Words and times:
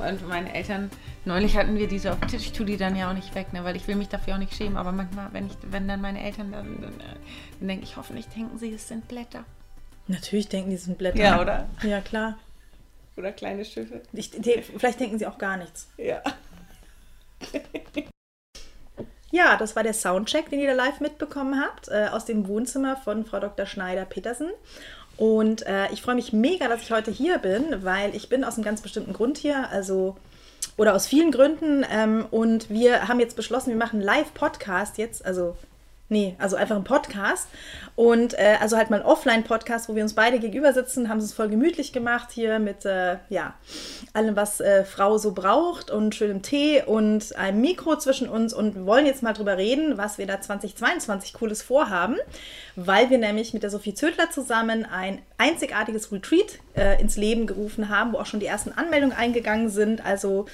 und 0.00 0.28
meine 0.28 0.52
Eltern, 0.54 0.90
neulich 1.24 1.56
hatten 1.56 1.76
wir 1.76 1.88
diese 1.88 2.12
auf 2.12 2.20
Tisch, 2.20 2.46
ich 2.46 2.52
tue 2.52 2.66
die 2.66 2.76
dann 2.76 2.96
ja 2.96 3.10
auch 3.10 3.14
nicht 3.14 3.34
weg, 3.34 3.52
ne, 3.52 3.64
weil 3.64 3.76
ich 3.76 3.86
will 3.88 3.96
mich 3.96 4.08
dafür 4.08 4.34
auch 4.34 4.38
nicht 4.38 4.54
schämen, 4.54 4.76
aber 4.76 4.92
manchmal, 4.92 5.32
wenn 5.32 5.46
ich, 5.46 5.52
wenn 5.62 5.86
dann 5.86 6.00
meine 6.00 6.22
Eltern 6.22 6.52
dann, 6.52 6.80
dann, 6.80 6.94
dann 7.58 7.68
denke 7.68 7.84
ich, 7.84 7.96
hoffentlich 7.96 8.28
denken 8.28 8.58
sie, 8.58 8.72
es 8.72 8.88
sind 8.88 9.08
Blätter. 9.08 9.44
Natürlich 10.06 10.48
denken 10.48 10.70
die, 10.70 10.76
es 10.76 10.84
sind 10.84 10.98
Blätter. 10.98 11.18
Ja, 11.18 11.40
oder? 11.40 11.68
Ja, 11.82 12.00
klar. 12.00 12.38
Oder 13.16 13.32
kleine 13.32 13.64
Schiffe. 13.64 14.02
Ich, 14.12 14.30
die, 14.30 14.62
vielleicht 14.62 15.00
denken 15.00 15.18
sie 15.18 15.26
auch 15.26 15.38
gar 15.38 15.56
nichts. 15.56 15.88
Ja. 15.96 16.22
Ja, 19.32 19.56
das 19.56 19.76
war 19.76 19.84
der 19.84 19.94
Soundcheck, 19.94 20.50
den 20.50 20.58
ihr 20.58 20.66
da 20.66 20.74
live 20.74 21.00
mitbekommen 21.00 21.60
habt, 21.60 21.88
äh, 21.88 22.08
aus 22.10 22.24
dem 22.24 22.48
Wohnzimmer 22.48 22.96
von 22.96 23.24
Frau 23.24 23.38
Dr. 23.38 23.64
Schneider-Petersen. 23.64 24.50
Und 25.20 25.66
äh, 25.66 25.92
ich 25.92 26.00
freue 26.00 26.14
mich 26.14 26.32
mega, 26.32 26.66
dass 26.66 26.80
ich 26.80 26.92
heute 26.92 27.10
hier 27.10 27.36
bin, 27.36 27.84
weil 27.84 28.16
ich 28.16 28.30
bin 28.30 28.42
aus 28.42 28.54
einem 28.54 28.64
ganz 28.64 28.80
bestimmten 28.80 29.12
Grund 29.12 29.36
hier, 29.36 29.68
also 29.68 30.16
oder 30.78 30.94
aus 30.94 31.06
vielen 31.06 31.30
Gründen. 31.30 31.84
Ähm, 31.92 32.24
und 32.30 32.70
wir 32.70 33.06
haben 33.06 33.20
jetzt 33.20 33.36
beschlossen, 33.36 33.68
wir 33.68 33.76
machen 33.76 34.00
Live-Podcast 34.00 34.96
jetzt, 34.96 35.22
also 35.22 35.58
Nee, 36.12 36.34
also 36.38 36.56
einfach 36.56 36.74
ein 36.74 36.82
Podcast. 36.82 37.46
Und 37.94 38.34
äh, 38.34 38.56
also 38.60 38.76
halt 38.76 38.90
mal 38.90 39.00
ein 39.00 39.06
Offline-Podcast, 39.06 39.88
wo 39.88 39.94
wir 39.94 40.02
uns 40.02 40.14
beide 40.14 40.40
gegenüber 40.40 40.72
sitzen, 40.72 41.08
haben 41.08 41.18
es 41.18 41.32
voll 41.32 41.48
gemütlich 41.48 41.92
gemacht 41.92 42.30
hier 42.32 42.58
mit 42.58 42.84
äh, 42.84 43.18
ja, 43.28 43.54
allem, 44.12 44.34
was 44.34 44.60
äh, 44.60 44.84
Frau 44.84 45.18
so 45.18 45.32
braucht 45.32 45.88
und 45.88 46.16
schönem 46.16 46.42
Tee 46.42 46.82
und 46.84 47.36
einem 47.36 47.60
Mikro 47.60 47.96
zwischen 47.96 48.28
uns 48.28 48.52
und 48.52 48.86
wollen 48.86 49.06
jetzt 49.06 49.22
mal 49.22 49.34
drüber 49.34 49.56
reden, 49.56 49.98
was 49.98 50.18
wir 50.18 50.26
da 50.26 50.40
2022 50.40 51.32
Cooles 51.32 51.62
vorhaben, 51.62 52.16
weil 52.74 53.08
wir 53.10 53.18
nämlich 53.18 53.54
mit 53.54 53.62
der 53.62 53.70
Sophie 53.70 53.94
Zödler 53.94 54.30
zusammen 54.32 54.84
ein 54.84 55.22
einzigartiges 55.38 56.10
Retreat 56.10 56.58
äh, 56.74 57.00
ins 57.00 57.16
Leben 57.16 57.46
gerufen 57.46 57.88
haben, 57.88 58.14
wo 58.14 58.18
auch 58.18 58.26
schon 58.26 58.40
die 58.40 58.46
ersten 58.46 58.72
Anmeldungen 58.72 59.16
eingegangen 59.16 59.68
sind. 59.68 60.04
Also 60.04 60.46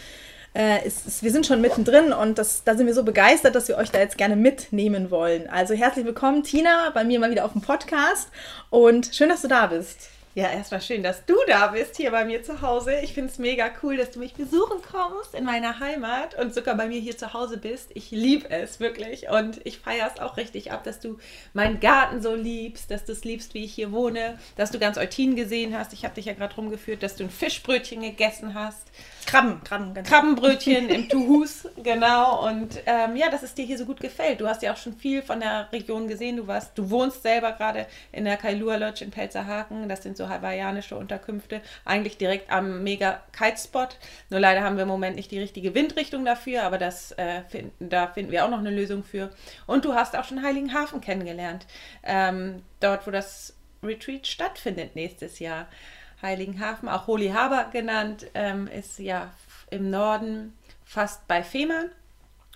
äh, 0.56 0.86
ist, 0.86 1.06
ist, 1.06 1.22
wir 1.22 1.30
sind 1.30 1.46
schon 1.46 1.60
mittendrin 1.60 2.12
und 2.12 2.38
das, 2.38 2.64
da 2.64 2.74
sind 2.74 2.86
wir 2.86 2.94
so 2.94 3.04
begeistert, 3.04 3.54
dass 3.54 3.68
wir 3.68 3.76
euch 3.76 3.90
da 3.90 3.98
jetzt 3.98 4.16
gerne 4.16 4.36
mitnehmen 4.36 5.10
wollen. 5.10 5.48
Also 5.50 5.74
herzlich 5.74 6.06
willkommen, 6.06 6.42
Tina, 6.42 6.90
bei 6.94 7.04
mir 7.04 7.20
mal 7.20 7.30
wieder 7.30 7.44
auf 7.44 7.52
dem 7.52 7.60
Podcast 7.60 8.30
und 8.70 9.14
schön, 9.14 9.28
dass 9.28 9.42
du 9.42 9.48
da 9.48 9.66
bist. 9.66 10.08
Ja, 10.34 10.50
erstmal 10.50 10.82
schön, 10.82 11.02
dass 11.02 11.24
du 11.24 11.34
da 11.46 11.68
bist 11.68 11.96
hier 11.96 12.10
bei 12.10 12.26
mir 12.26 12.42
zu 12.42 12.60
Hause. 12.60 13.00
Ich 13.02 13.14
finde 13.14 13.30
es 13.30 13.38
mega 13.38 13.70
cool, 13.82 13.96
dass 13.96 14.10
du 14.10 14.18
mich 14.18 14.34
besuchen 14.34 14.82
kommst 14.82 15.34
in 15.34 15.44
meiner 15.44 15.80
Heimat 15.80 16.38
und 16.38 16.52
sogar 16.52 16.74
bei 16.74 16.86
mir 16.88 17.00
hier 17.00 17.16
zu 17.16 17.32
Hause 17.32 17.56
bist. 17.56 17.88
Ich 17.94 18.10
liebe 18.10 18.50
es 18.50 18.78
wirklich 18.78 19.30
und 19.30 19.60
ich 19.64 19.78
feiere 19.78 20.10
es 20.14 20.20
auch 20.20 20.36
richtig 20.36 20.72
ab, 20.72 20.84
dass 20.84 21.00
du 21.00 21.16
meinen 21.54 21.80
Garten 21.80 22.20
so 22.20 22.34
liebst, 22.34 22.90
dass 22.90 23.06
du 23.06 23.12
es 23.12 23.24
liebst, 23.24 23.54
wie 23.54 23.64
ich 23.64 23.72
hier 23.72 23.92
wohne, 23.92 24.38
dass 24.56 24.70
du 24.70 24.78
ganz 24.78 24.98
Eutin 24.98 25.36
gesehen 25.36 25.74
hast. 25.76 25.94
Ich 25.94 26.04
habe 26.04 26.14
dich 26.14 26.26
ja 26.26 26.34
gerade 26.34 26.54
rumgeführt, 26.54 27.02
dass 27.02 27.16
du 27.16 27.24
ein 27.24 27.30
Fischbrötchen 27.30 28.02
gegessen 28.02 28.52
hast. 28.52 28.88
Krabben, 29.26 29.62
Krabben, 29.64 29.92
ganz 29.92 30.08
Krabbenbrötchen 30.08 30.88
im 30.88 31.08
Tuhus, 31.08 31.68
genau. 31.82 32.46
Und 32.48 32.80
ähm, 32.86 33.16
ja, 33.16 33.28
dass 33.28 33.42
es 33.42 33.54
dir 33.54 33.64
hier 33.64 33.76
so 33.76 33.84
gut 33.84 34.00
gefällt. 34.00 34.40
Du 34.40 34.46
hast 34.46 34.62
ja 34.62 34.72
auch 34.72 34.76
schon 34.76 34.94
viel 34.94 35.22
von 35.22 35.40
der 35.40 35.68
Region 35.72 36.08
gesehen. 36.08 36.36
Du 36.36 36.46
warst, 36.46 36.78
du 36.78 36.90
wohnst 36.90 37.22
selber 37.22 37.52
gerade 37.52 37.86
in 38.12 38.24
der 38.24 38.36
Kailua 38.36 38.76
Lodge 38.76 39.04
in 39.04 39.10
Pelzerhaken. 39.10 39.88
Das 39.88 40.02
sind 40.02 40.16
so 40.16 40.28
hawaiianische 40.28 40.96
Unterkünfte, 40.96 41.60
eigentlich 41.84 42.16
direkt 42.16 42.50
am 42.50 42.84
mega 42.84 43.20
Kitespot. 43.36 43.98
Nur 44.30 44.40
leider 44.40 44.62
haben 44.62 44.76
wir 44.76 44.82
im 44.82 44.88
Moment 44.88 45.16
nicht 45.16 45.30
die 45.30 45.40
richtige 45.40 45.74
Windrichtung 45.74 46.24
dafür, 46.24 46.62
aber 46.62 46.78
das 46.78 47.12
äh, 47.12 47.42
finden, 47.48 47.88
da 47.88 48.06
finden 48.06 48.30
wir 48.30 48.44
auch 48.44 48.50
noch 48.50 48.60
eine 48.60 48.70
Lösung 48.70 49.02
für. 49.02 49.30
Und 49.66 49.84
du 49.84 49.94
hast 49.94 50.16
auch 50.16 50.24
schon 50.24 50.42
Heiligenhafen 50.42 51.00
kennengelernt. 51.00 51.66
Ähm, 52.04 52.62
dort, 52.80 53.06
wo 53.06 53.10
das 53.10 53.56
Retreat 53.82 54.26
stattfindet 54.26 54.96
nächstes 54.96 55.38
Jahr. 55.38 55.68
Heiligenhafen, 56.22 56.88
auch 56.88 57.06
Holy 57.06 57.28
Harbor 57.28 57.70
genannt, 57.72 58.26
ähm, 58.34 58.68
ist 58.68 58.98
ja 58.98 59.30
im 59.70 59.90
Norden 59.90 60.56
fast 60.84 61.26
bei 61.28 61.42
Fehmarn. 61.42 61.90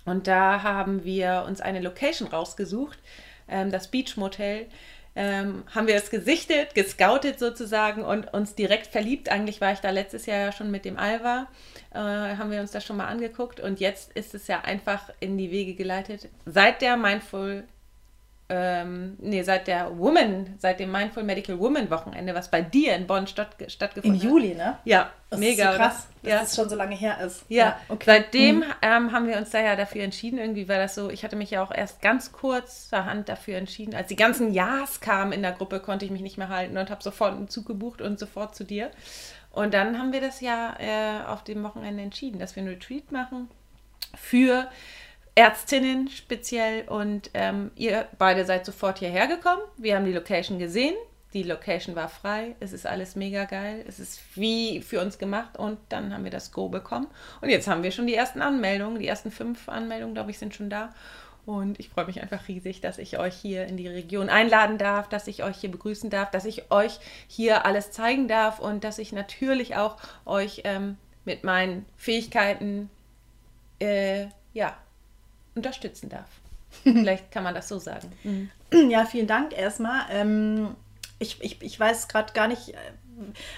Und 0.05 0.27
da 0.27 0.63
haben 0.63 1.03
wir 1.03 1.45
uns 1.47 1.61
eine 1.61 1.79
Location 1.79 2.27
rausgesucht, 2.27 2.97
ähm, 3.47 3.71
das 3.71 3.89
Beach 3.89 4.17
Motel. 4.17 4.67
Ähm, 5.13 5.63
haben 5.75 5.87
wir 5.87 5.95
es 5.95 6.09
gesichtet, 6.09 6.73
gescoutet 6.73 7.37
sozusagen 7.37 8.03
und 8.03 8.33
uns 8.33 8.55
direkt 8.55 8.87
verliebt. 8.87 9.27
Eigentlich 9.27 9.59
war 9.59 9.73
ich 9.73 9.79
da 9.79 9.89
letztes 9.89 10.25
Jahr 10.25 10.39
ja 10.39 10.51
schon 10.53 10.71
mit 10.71 10.85
dem 10.85 10.97
Alva, 10.97 11.47
äh, 11.93 11.97
haben 11.97 12.49
wir 12.49 12.61
uns 12.61 12.71
das 12.71 12.85
schon 12.85 12.95
mal 12.95 13.07
angeguckt 13.07 13.59
und 13.59 13.81
jetzt 13.81 14.13
ist 14.13 14.33
es 14.33 14.47
ja 14.47 14.61
einfach 14.61 15.09
in 15.19 15.37
die 15.37 15.51
Wege 15.51 15.73
geleitet. 15.73 16.29
Seit 16.45 16.81
der 16.81 16.95
Mindful 16.95 17.65
ähm, 18.53 19.15
nee, 19.21 19.43
seit 19.43 19.67
der 19.67 19.97
Woman, 19.97 20.55
seit 20.57 20.81
dem 20.81 20.91
Mindful 20.91 21.23
Medical 21.23 21.57
Woman 21.57 21.89
Wochenende, 21.89 22.35
was 22.35 22.51
bei 22.51 22.61
dir 22.61 22.95
in 22.95 23.07
Bonn 23.07 23.25
statt, 23.25 23.55
stattgefunden 23.67 24.19
hat. 24.19 24.25
Im 24.25 24.29
Juli, 24.29 24.55
ne? 24.55 24.77
Ja, 24.83 25.09
das 25.29 25.39
mega. 25.39 25.69
Ist 25.69 25.71
so 25.71 25.77
krass, 25.77 26.07
dass 26.21 26.31
ja. 26.31 26.39
das 26.41 26.55
schon 26.57 26.67
so 26.67 26.75
lange 26.75 26.95
her 26.95 27.21
ist. 27.25 27.45
Ja, 27.47 27.63
ja. 27.63 27.79
Okay. 27.87 28.03
seitdem 28.05 28.57
mhm. 28.57 28.63
ähm, 28.81 29.11
haben 29.13 29.27
wir 29.27 29.37
uns 29.37 29.51
da 29.51 29.61
ja 29.61 29.77
dafür 29.77 30.03
entschieden. 30.03 30.37
Irgendwie 30.37 30.67
war 30.67 30.79
das 30.79 30.95
so, 30.95 31.09
ich 31.09 31.23
hatte 31.23 31.37
mich 31.37 31.51
ja 31.51 31.63
auch 31.63 31.71
erst 31.71 32.01
ganz 32.01 32.33
kurzerhand 32.33 33.29
dafür 33.29 33.57
entschieden. 33.57 33.95
Als 33.95 34.09
die 34.09 34.17
ganzen 34.17 34.51
Ja's 34.53 34.99
kamen 34.99 35.31
in 35.31 35.43
der 35.43 35.53
Gruppe, 35.53 35.79
konnte 35.79 36.03
ich 36.03 36.11
mich 36.11 36.21
nicht 36.21 36.37
mehr 36.37 36.49
halten 36.49 36.77
und 36.77 36.89
habe 36.89 37.01
sofort 37.01 37.31
einen 37.31 37.47
Zug 37.47 37.65
gebucht 37.65 38.01
und 38.01 38.19
sofort 38.19 38.53
zu 38.53 38.65
dir. 38.65 38.91
Und 39.53 39.73
dann 39.73 39.97
haben 39.97 40.11
wir 40.11 40.19
das 40.19 40.41
ja 40.41 40.75
äh, 40.77 41.25
auf 41.25 41.45
dem 41.45 41.63
Wochenende 41.63 42.03
entschieden, 42.03 42.39
dass 42.39 42.57
wir 42.57 42.63
ein 42.63 42.69
Retreat 42.69 43.13
machen 43.13 43.49
für 44.15 44.67
Ärztinnen 45.35 46.09
speziell 46.09 46.87
und 46.87 47.29
ähm, 47.33 47.71
ihr 47.75 48.07
beide 48.17 48.45
seid 48.45 48.65
sofort 48.65 48.99
hierher 48.99 49.27
gekommen. 49.27 49.61
Wir 49.77 49.95
haben 49.95 50.05
die 50.05 50.13
Location 50.13 50.59
gesehen. 50.59 50.95
Die 51.33 51.43
Location 51.43 51.95
war 51.95 52.09
frei. 52.09 52.55
Es 52.59 52.73
ist 52.73 52.85
alles 52.85 53.15
mega 53.15 53.45
geil. 53.45 53.85
Es 53.87 53.99
ist 53.99 54.19
wie 54.35 54.81
für 54.81 54.99
uns 54.99 55.17
gemacht 55.17 55.57
und 55.57 55.79
dann 55.87 56.13
haben 56.13 56.25
wir 56.25 56.31
das 56.31 56.51
Go 56.51 56.67
bekommen. 56.67 57.07
Und 57.39 57.49
jetzt 57.49 57.67
haben 57.67 57.83
wir 57.83 57.91
schon 57.91 58.07
die 58.07 58.15
ersten 58.15 58.41
Anmeldungen. 58.41 58.99
Die 58.99 59.07
ersten 59.07 59.31
fünf 59.31 59.69
Anmeldungen, 59.69 60.13
glaube 60.13 60.31
ich, 60.31 60.39
sind 60.39 60.53
schon 60.53 60.69
da. 60.69 60.93
Und 61.45 61.79
ich 61.79 61.89
freue 61.89 62.05
mich 62.05 62.21
einfach 62.21 62.47
riesig, 62.49 62.81
dass 62.81 62.97
ich 62.97 63.17
euch 63.17 63.33
hier 63.35 63.65
in 63.65 63.77
die 63.77 63.87
Region 63.87 64.29
einladen 64.29 64.77
darf, 64.77 65.07
dass 65.07 65.27
ich 65.27 65.43
euch 65.43 65.57
hier 65.57 65.71
begrüßen 65.71 66.09
darf, 66.09 66.29
dass 66.29 66.45
ich 66.45 66.69
euch 66.69 66.99
hier 67.27 67.65
alles 67.65 67.91
zeigen 67.91 68.27
darf 68.27 68.59
und 68.59 68.83
dass 68.83 68.99
ich 68.99 69.11
natürlich 69.11 69.75
auch 69.75 69.97
euch 70.25 70.61
ähm, 70.65 70.97
mit 71.25 71.43
meinen 71.43 71.85
Fähigkeiten 71.95 72.89
äh, 73.79 74.27
ja, 74.53 74.77
unterstützen 75.61 76.09
darf. 76.09 76.27
Vielleicht 76.83 77.31
kann 77.31 77.43
man 77.43 77.53
das 77.53 77.67
so 77.67 77.79
sagen. 77.79 78.11
Mhm. 78.23 78.49
Ja, 78.89 79.05
vielen 79.05 79.27
Dank 79.27 79.57
erstmal. 79.57 80.03
Ähm, 80.11 80.75
ich, 81.19 81.41
ich, 81.41 81.61
ich 81.61 81.79
weiß 81.79 82.07
gerade 82.07 82.33
gar 82.33 82.47
nicht, 82.47 82.69
äh, 82.69 82.77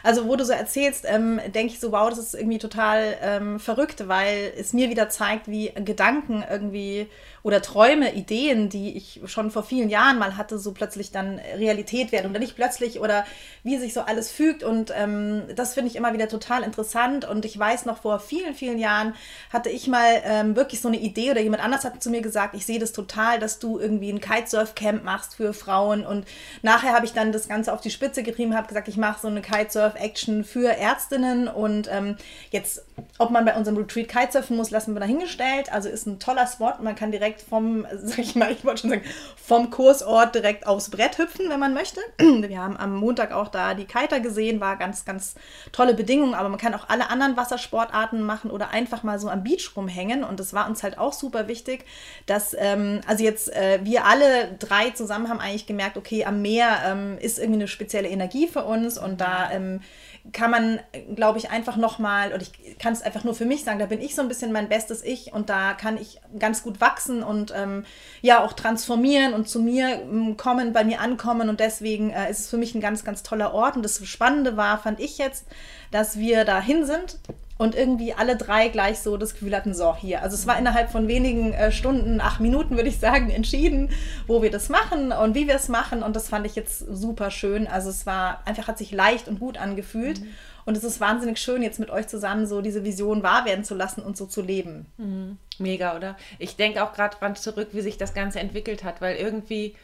also 0.04 0.28
wo 0.28 0.36
du 0.36 0.44
so 0.44 0.52
erzählst, 0.54 1.06
ähm, 1.08 1.40
denke 1.54 1.74
ich 1.74 1.80
so, 1.80 1.92
wow, 1.92 2.10
das 2.10 2.20
ist 2.20 2.34
irgendwie 2.34 2.58
total 2.58 3.16
ähm, 3.22 3.60
verrückt, 3.60 4.08
weil 4.08 4.52
es 4.58 4.74
mir 4.74 4.90
wieder 4.90 5.10
zeigt, 5.10 5.48
wie 5.48 5.72
Gedanken 5.76 6.44
irgendwie 6.50 7.08
oder 7.44 7.62
Träume, 7.62 8.14
Ideen, 8.14 8.70
die 8.70 8.96
ich 8.96 9.20
schon 9.26 9.52
vor 9.52 9.64
vielen 9.64 9.90
Jahren 9.90 10.18
mal 10.18 10.38
hatte, 10.38 10.58
so 10.58 10.72
plötzlich 10.72 11.12
dann 11.12 11.40
Realität 11.58 12.14
werden 12.14 12.32
oder 12.32 12.40
nicht 12.40 12.56
plötzlich 12.56 13.02
oder 13.02 13.26
wie 13.64 13.78
sich 13.78 13.94
so 13.94 14.00
alles 14.00 14.32
fügt. 14.32 14.64
Und 14.64 14.94
ähm, 14.96 15.44
das 15.54 15.74
finde 15.74 15.90
ich 15.90 15.98
immer 15.98 16.14
wieder 16.14 16.30
total 16.30 16.64
interessant. 16.64 17.26
Und 17.26 17.44
ich 17.44 17.60
weiß 17.60 17.86
noch, 17.86 17.98
vor 17.98 18.22
vielen, 18.22 18.56
vielen 18.56 18.80
Jahren 18.80 19.14
hatte 19.52 19.70
ich 19.70 19.88
mal 19.88 20.22
ähm, 20.24 20.56
wirklich 20.56 20.80
so 20.80 20.88
eine 20.88 20.98
Idee 20.98 21.32
oder 21.32 21.42
jemand 21.42 21.62
anders 21.62 21.84
hat 21.84 22.02
zu 22.02 22.10
mir 22.10 22.22
gesagt, 22.22 22.56
ich 22.56 22.66
sehe 22.66 22.80
das 22.80 22.94
total, 22.94 23.40
dass 23.40 23.60
du 23.60 23.78
irgendwie 23.78 24.10
ein 24.10 24.22
Kitesurf-Camp 24.22 25.04
machst 25.04 25.36
für 25.36 25.54
Frauen. 25.54 26.06
Und 26.06 26.26
nachher 26.62 26.94
habe 26.94 27.06
ich 27.06 27.12
dann 27.12 27.34
das 27.34 27.50
Ganze 27.50 27.74
auf 27.74 27.82
die 27.82 27.92
Spitze 27.92 28.24
getrieben, 28.24 28.56
habe 28.56 28.68
gesagt, 28.68 28.88
ich 28.88 28.96
mache 28.96 29.20
so 29.22 29.28
eine 29.28 29.42
Kitesurf-Action 29.42 30.46
für 30.46 30.70
Ärztinnen. 30.70 31.50
Und 31.50 31.90
ähm, 31.92 32.16
jetzt, 32.52 32.86
ob 33.20 33.30
man 33.30 33.46
bei 33.46 33.56
unserem 33.56 33.78
Retreat 33.78 34.08
Kitesurfen 34.08 34.58
muss, 34.58 34.72
lassen 34.72 34.94
wir 34.94 35.00
dahingestellt. 35.00 35.72
Also 35.72 35.90
ist 35.90 36.08
ein 36.08 36.20
toller 36.20 36.48
Spot. 36.48 36.74
Man 36.82 36.96
kann 36.96 37.12
direkt 37.12 37.42
vom, 37.42 37.86
sag 37.96 38.20
ich 38.20 38.36
mal, 38.36 38.52
ich 38.52 38.66
wollte 38.66 38.82
schon 38.82 38.90
sagen, 38.90 39.04
vom 39.36 39.70
Kursort 39.70 40.36
direkt 40.36 40.68
aufs 40.68 40.90
Brett 40.90 41.18
hüpfen, 41.18 41.50
wenn 41.50 41.60
man 41.60 41.74
möchte. 41.74 42.02
Wir 42.18 42.60
haben 42.60 42.78
am 42.78 42.96
Montag 42.96 43.32
auch 43.32 43.48
da 43.48 43.74
die 43.74 43.86
Kiter 43.86 44.20
gesehen, 44.20 44.60
war 44.60 44.78
ganz, 44.78 45.06
ganz 45.06 45.36
tolle 45.72 45.94
Bedingungen, 45.94 46.34
aber 46.34 46.50
man 46.50 46.60
kann 46.60 46.74
auch 46.74 46.90
alle 46.90 47.10
anderen 47.10 47.38
Wassersportarten 47.38 48.22
machen 48.22 48.52
oder 48.52 48.72
einfach 48.72 49.04
mal 49.04 49.20
so 49.20 49.30
am 49.30 49.44
Beach 49.44 49.72
rumhängen. 49.76 50.24
Und 50.24 50.40
das 50.40 50.54
war 50.54 50.68
uns 50.68 50.84
halt 50.84 50.98
auch 50.98 51.14
super 51.14 51.48
wichtig, 51.48 51.86
dass, 52.26 52.56
ähm, 52.58 53.02
also 53.08 53.24
jetzt 53.24 53.54
äh, 53.54 53.80
wir 53.84 54.06
alle 54.06 54.56
drei 54.60 54.90
zusammen 54.92 55.30
haben 55.30 55.40
eigentlich 55.40 55.68
gemerkt, 55.68 55.98
okay, 55.98 56.26
am 56.26 56.42
Meer 56.42 56.80
ähm, 56.86 57.18
ist 57.20 57.40
irgendwie 57.40 57.60
eine 57.60 57.68
spezielle 57.68 58.10
Energie 58.10 58.48
für 58.48 58.64
uns 58.64 58.98
und 58.98 59.22
da 59.22 59.52
ähm, 59.52 59.82
kann 60.32 60.52
man, 60.52 60.80
glaube 61.16 61.38
ich, 61.38 61.52
einfach 61.52 61.76
nochmal, 61.76 62.32
und 62.32 62.42
ich 62.42 62.80
kann 62.84 62.92
es 62.92 63.02
einfach 63.02 63.24
nur 63.24 63.34
für 63.34 63.46
mich 63.46 63.64
sagen, 63.64 63.80
da 63.80 63.86
bin 63.86 64.02
ich 64.02 64.14
so 64.14 64.22
ein 64.22 64.28
bisschen 64.28 64.52
mein 64.52 64.68
bestes 64.68 65.06
Ich 65.06 65.32
und 65.32 65.50
da 65.50 65.74
kann 65.74 65.98
ich 65.98 66.20
ganz 66.38 66.64
gut 66.64 66.82
wachsen 66.82 67.24
und 67.24 67.54
ähm, 67.56 67.86
ja 68.22 68.44
auch 68.44 68.52
transformieren 68.52 69.34
und 69.34 69.48
zu 69.48 69.62
mir 69.62 70.02
ähm, 70.02 70.36
kommen, 70.36 70.74
bei 70.74 70.84
mir 70.84 71.00
ankommen 71.00 71.48
und 71.48 71.62
deswegen 71.62 72.10
äh, 72.10 72.30
ist 72.30 72.40
es 72.40 72.50
für 72.50 72.58
mich 72.58 72.76
ein 72.76 72.82
ganz, 72.82 73.06
ganz 73.06 73.24
toller 73.24 73.54
Ort 73.54 73.78
und 73.78 73.84
das 73.84 74.06
Spannende 74.06 74.58
war, 74.58 74.78
fand 74.80 75.00
ich 75.00 75.18
jetzt, 75.18 75.46
dass 75.92 76.20
wir 76.20 76.44
dahin 76.44 76.86
sind 76.86 77.20
und 77.58 77.74
irgendwie 77.74 78.14
alle 78.14 78.36
drei 78.36 78.68
gleich 78.68 79.00
so 79.00 79.16
das 79.16 79.32
Gefühl 79.32 79.56
hatten, 79.56 79.74
so 79.74 79.96
hier. 79.96 80.22
Also 80.22 80.36
es 80.36 80.46
war 80.46 80.60
innerhalb 80.60 80.92
von 80.92 81.08
wenigen 81.08 81.54
äh, 81.54 81.72
Stunden, 81.72 82.20
acht 82.20 82.42
Minuten 82.42 82.76
würde 82.76 82.90
ich 82.90 83.00
sagen, 83.00 83.30
entschieden, 83.30 83.92
wo 84.28 84.42
wir 84.42 84.52
das 84.52 84.68
machen 84.68 85.14
und 85.14 85.36
wie 85.36 85.48
wir 85.48 85.56
es 85.56 85.70
machen 85.70 86.04
und 86.04 86.18
das 86.18 86.28
fand 86.28 86.46
ich 86.46 86.58
jetzt 86.58 86.80
super 86.80 87.32
schön. 87.32 87.66
Also 87.66 87.90
es 87.90 88.06
war 88.06 88.42
einfach, 88.44 88.68
hat 88.68 88.78
sich 88.78 88.92
leicht 88.92 89.30
und 89.30 89.40
gut 89.40 89.58
angefühlt. 89.58 90.20
Mhm. 90.20 90.28
Und 90.66 90.78
es 90.78 90.84
ist 90.84 91.00
wahnsinnig 91.00 91.40
schön, 91.40 91.62
jetzt 91.62 91.80
mit 91.80 91.90
euch 91.90 92.08
zusammen 92.08 92.48
so 92.48 92.62
diese 92.62 92.84
Vision 92.84 93.24
wahr 93.24 93.46
werden 93.46 93.64
zu 93.64 93.76
lassen 93.76 94.02
und 94.02 94.18
so 94.18 94.26
zu 94.26 94.42
leben. 94.42 94.86
Mhm. 94.98 95.38
Mega, 95.60 95.96
oder? 95.96 96.18
Ich 96.40 96.56
denke 96.56 96.84
auch 96.84 96.94
gerade 96.94 97.18
dran 97.18 97.36
zurück, 97.36 97.70
wie 97.72 97.82
sich 97.82 97.98
das 97.98 98.14
Ganze 98.14 98.40
entwickelt 98.40 98.84
hat, 98.84 99.02
weil 99.02 99.16
irgendwie, 99.18 99.76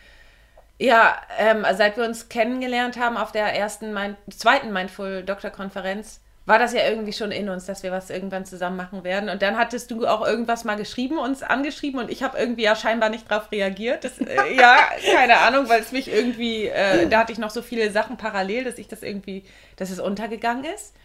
ja, 0.78 1.16
ähm, 1.38 1.66
seit 1.76 1.98
wir 1.98 2.06
uns 2.06 2.30
kennengelernt 2.30 2.98
haben 2.98 3.18
auf 3.18 3.32
der 3.32 3.54
ersten, 3.54 3.94
mein, 3.94 4.16
zweiten 4.30 4.72
Mindful 4.72 5.24
Doktor 5.24 5.50
Konferenz, 5.50 6.22
war 6.50 6.58
das 6.58 6.74
ja 6.74 6.82
irgendwie 6.90 7.14
schon 7.14 7.32
in 7.32 7.48
uns, 7.48 7.68
dass 7.68 7.84
wir 7.84 7.92
was 7.92 8.10
irgendwann 8.10 8.44
zusammen 8.44 8.76
machen 8.76 9.04
werden. 9.04 9.30
Und 9.30 9.44
dann 9.44 9.56
hattest 9.56 9.92
du 9.92 10.08
auch 10.08 10.26
irgendwas 10.26 10.64
mal 10.64 10.76
geschrieben, 10.76 11.20
uns 11.20 11.44
angeschrieben 11.44 12.00
und 12.00 12.10
ich 12.10 12.24
habe 12.24 12.40
irgendwie 12.40 12.64
ja 12.64 12.76
scheinbar 12.76 13.10
nicht 13.10 13.30
drauf 13.30 13.52
reagiert. 13.52 14.04
Das, 14.04 14.20
äh, 14.20 14.56
ja, 14.56 14.78
keine 15.14 15.38
Ahnung, 15.38 15.70
weil 15.70 15.82
es 15.82 15.92
mich 15.92 16.12
irgendwie, 16.12 16.66
äh, 16.66 17.08
da 17.08 17.20
hatte 17.20 17.32
ich 17.32 17.38
noch 17.38 17.52
so 17.52 17.62
viele 17.62 17.92
Sachen 17.92 18.18
parallel, 18.18 18.64
dass 18.64 18.80
ich 18.80 18.88
das 18.88 19.04
irgendwie, 19.04 19.44
dass 19.76 19.92
es 19.92 20.00
untergegangen 20.00 20.64
ist. 20.64 20.96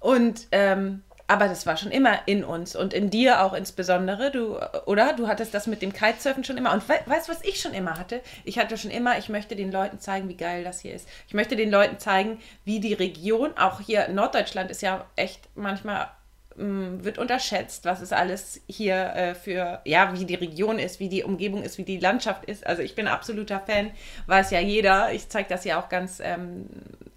Und 0.00 0.48
ähm, 0.52 1.02
aber 1.26 1.48
das 1.48 1.66
war 1.66 1.76
schon 1.76 1.90
immer 1.90 2.18
in 2.26 2.44
uns 2.44 2.76
und 2.76 2.92
in 2.92 3.08
dir 3.08 3.42
auch 3.42 3.54
insbesondere, 3.54 4.30
du, 4.30 4.58
oder? 4.84 5.14
Du 5.14 5.26
hattest 5.26 5.54
das 5.54 5.66
mit 5.66 5.80
dem 5.80 5.92
Kitesurfen 5.92 6.44
schon 6.44 6.58
immer. 6.58 6.72
Und 6.72 6.86
we 6.88 6.94
weißt 7.06 7.28
du, 7.28 7.32
was 7.32 7.42
ich 7.44 7.60
schon 7.60 7.72
immer 7.72 7.98
hatte? 7.98 8.20
Ich 8.44 8.58
hatte 8.58 8.76
schon 8.76 8.90
immer, 8.90 9.16
ich 9.16 9.30
möchte 9.30 9.56
den 9.56 9.72
Leuten 9.72 9.98
zeigen, 9.98 10.28
wie 10.28 10.36
geil 10.36 10.64
das 10.64 10.80
hier 10.80 10.94
ist. 10.94 11.08
Ich 11.26 11.34
möchte 11.34 11.56
den 11.56 11.70
Leuten 11.70 11.98
zeigen, 11.98 12.38
wie 12.64 12.78
die 12.78 12.92
Region, 12.92 13.56
auch 13.56 13.80
hier 13.80 14.08
Norddeutschland 14.08 14.70
ist 14.70 14.82
ja 14.82 15.06
echt 15.16 15.48
manchmal 15.54 16.10
mm, 16.56 17.04
wird 17.04 17.16
unterschätzt, 17.16 17.86
was 17.86 18.02
es 18.02 18.12
alles 18.12 18.60
hier 18.68 18.94
äh, 19.14 19.34
für, 19.34 19.80
ja, 19.86 20.12
wie 20.12 20.26
die 20.26 20.34
Region 20.34 20.78
ist, 20.78 21.00
wie 21.00 21.08
die 21.08 21.24
Umgebung 21.24 21.62
ist, 21.62 21.78
wie 21.78 21.84
die 21.84 21.98
Landschaft 21.98 22.44
ist. 22.44 22.66
Also 22.66 22.82
ich 22.82 22.94
bin 22.94 23.08
absoluter 23.08 23.60
Fan, 23.60 23.92
weiß 24.26 24.50
ja 24.50 24.60
jeder. 24.60 25.10
Ich 25.12 25.30
zeige 25.30 25.48
das 25.48 25.64
ja 25.64 25.80
auch 25.80 25.88
ganz 25.88 26.20
ähm, 26.22 26.66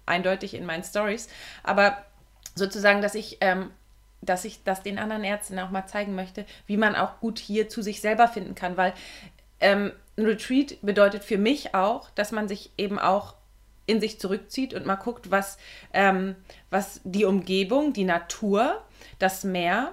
eindeutig 0.06 0.54
in 0.54 0.64
meinen 0.64 0.82
Stories. 0.82 1.28
Aber 1.62 1.98
sozusagen, 2.54 3.02
dass 3.02 3.14
ich 3.14 3.36
ähm, 3.42 3.70
dass 4.20 4.44
ich 4.44 4.64
das 4.64 4.82
den 4.82 4.98
anderen 4.98 5.24
Ärzten 5.24 5.58
auch 5.58 5.70
mal 5.70 5.86
zeigen 5.86 6.14
möchte, 6.14 6.44
wie 6.66 6.76
man 6.76 6.94
auch 6.94 7.20
gut 7.20 7.38
hier 7.38 7.68
zu 7.68 7.82
sich 7.82 8.00
selber 8.00 8.28
finden 8.28 8.54
kann, 8.54 8.76
weil 8.76 8.92
ähm, 9.60 9.92
ein 10.16 10.24
Retreat 10.24 10.78
bedeutet 10.82 11.24
für 11.24 11.38
mich 11.38 11.74
auch, 11.74 12.10
dass 12.10 12.32
man 12.32 12.48
sich 12.48 12.70
eben 12.76 12.98
auch 12.98 13.34
in 13.86 14.00
sich 14.00 14.20
zurückzieht 14.20 14.74
und 14.74 14.86
mal 14.86 14.96
guckt, 14.96 15.30
was, 15.30 15.56
ähm, 15.92 16.36
was 16.70 17.00
die 17.04 17.24
Umgebung, 17.24 17.92
die 17.92 18.04
Natur, 18.04 18.82
das 19.18 19.44
Meer 19.44 19.92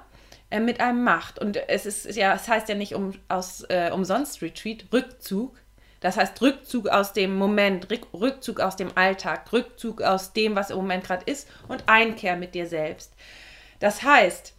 äh, 0.49 0.59
mit 0.59 0.81
einem 0.81 1.03
macht. 1.03 1.39
Und 1.39 1.57
es 1.69 1.85
ist 1.85 2.15
ja, 2.15 2.33
es 2.33 2.47
heißt 2.47 2.67
ja 2.67 2.75
nicht 2.75 2.93
um, 2.93 3.13
aus, 3.29 3.63
äh, 3.69 3.91
umsonst 3.93 4.41
Retreat, 4.41 4.85
Rückzug. 4.91 5.57
Das 6.01 6.17
heißt 6.17 6.39
Rückzug 6.41 6.89
aus 6.89 7.13
dem 7.13 7.35
Moment, 7.35 7.87
Rückzug 8.13 8.59
aus 8.59 8.75
dem 8.75 8.95
Alltag, 8.95 9.51
Rückzug 9.53 10.01
aus 10.01 10.33
dem, 10.33 10.55
was 10.55 10.69
im 10.69 10.77
Moment 10.77 11.05
gerade 11.05 11.23
ist 11.25 11.47
und 11.67 11.83
Einkehr 11.87 12.35
mit 12.35 12.53
dir 12.53 12.67
selbst. 12.67 13.13
Das 13.79 14.03
heißt, 14.03 14.53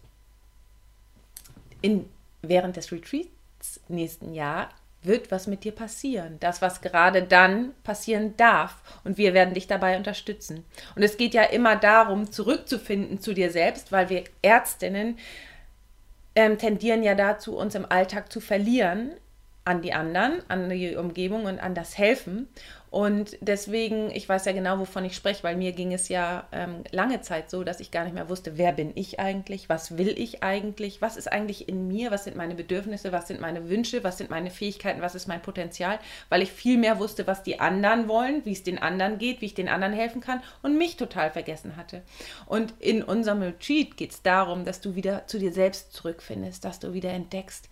in, 1.81 2.09
während 2.41 2.75
des 2.75 2.91
Retreats 2.91 3.79
nächsten 3.87 4.33
Jahr 4.33 4.69
wird 5.03 5.31
was 5.31 5.47
mit 5.47 5.63
dir 5.63 5.71
passieren. 5.71 6.37
Das, 6.39 6.61
was 6.61 6.81
gerade 6.81 7.23
dann 7.23 7.73
passieren 7.83 8.35
darf. 8.37 8.75
Und 9.03 9.17
wir 9.17 9.33
werden 9.33 9.53
dich 9.53 9.67
dabei 9.67 9.97
unterstützen. 9.97 10.65
Und 10.95 11.03
es 11.03 11.17
geht 11.17 11.33
ja 11.33 11.43
immer 11.43 11.75
darum, 11.75 12.31
zurückzufinden 12.31 13.21
zu 13.21 13.33
dir 13.33 13.51
selbst, 13.51 13.91
weil 13.91 14.09
wir 14.09 14.23
Ärztinnen 14.41 15.17
ähm, 16.35 16.57
tendieren 16.57 17.03
ja 17.03 17.15
dazu, 17.15 17.57
uns 17.57 17.75
im 17.75 17.85
Alltag 17.89 18.31
zu 18.31 18.41
verlieren 18.41 19.11
an 19.67 19.81
die 19.81 19.93
anderen, 19.93 20.41
an 20.47 20.69
die 20.69 20.95
Umgebung 20.95 21.43
und 21.43 21.59
an 21.59 21.75
das 21.75 21.97
Helfen. 21.97 22.47
Und 22.89 23.37
deswegen, 23.41 24.11
ich 24.11 24.29
weiß 24.29 24.45
ja 24.45 24.53
genau, 24.53 24.79
wovon 24.79 25.03
ich 25.03 25.13
spreche, 25.13 25.43
weil 25.43 25.57
mir 25.57 25.73
ging 25.73 25.91
es 25.91 26.07
ja 26.07 26.47
ähm, 26.53 26.85
lange 26.91 27.19
Zeit 27.19 27.49
so, 27.49 27.65
dass 27.65 27.81
ich 27.81 27.91
gar 27.91 28.05
nicht 28.05 28.13
mehr 28.13 28.29
wusste, 28.29 28.57
wer 28.57 28.71
bin 28.71 28.93
ich 28.95 29.19
eigentlich, 29.19 29.67
was 29.67 29.97
will 29.97 30.15
ich 30.17 30.41
eigentlich, 30.41 31.01
was 31.01 31.17
ist 31.17 31.29
eigentlich 31.29 31.67
in 31.67 31.89
mir, 31.89 32.11
was 32.11 32.23
sind 32.23 32.37
meine 32.37 32.55
Bedürfnisse, 32.55 33.11
was 33.11 33.27
sind 33.27 33.41
meine 33.41 33.69
Wünsche, 33.69 34.05
was 34.05 34.17
sind 34.17 34.29
meine 34.29 34.51
Fähigkeiten, 34.51 35.01
was 35.01 35.15
ist 35.15 35.27
mein 35.27 35.41
Potenzial, 35.41 35.99
weil 36.29 36.41
ich 36.41 36.51
viel 36.53 36.77
mehr 36.77 36.97
wusste, 36.97 37.27
was 37.27 37.43
die 37.43 37.59
anderen 37.59 38.07
wollen, 38.07 38.45
wie 38.45 38.53
es 38.53 38.63
den 38.63 38.77
anderen 38.81 39.17
geht, 39.17 39.41
wie 39.41 39.47
ich 39.47 39.53
den 39.53 39.67
anderen 39.67 39.93
helfen 39.93 40.21
kann 40.21 40.41
und 40.61 40.77
mich 40.77 40.95
total 40.95 41.29
vergessen 41.29 41.75
hatte. 41.75 42.03
Und 42.45 42.73
in 42.79 43.03
unserem 43.03 43.41
Retreat 43.41 43.97
geht 43.97 44.11
es 44.11 44.21
darum, 44.21 44.63
dass 44.63 44.79
du 44.79 44.95
wieder 44.95 45.27
zu 45.27 45.39
dir 45.39 45.51
selbst 45.51 45.91
zurückfindest, 45.91 46.63
dass 46.63 46.79
du 46.79 46.93
wieder 46.93 47.09
entdeckst, 47.09 47.67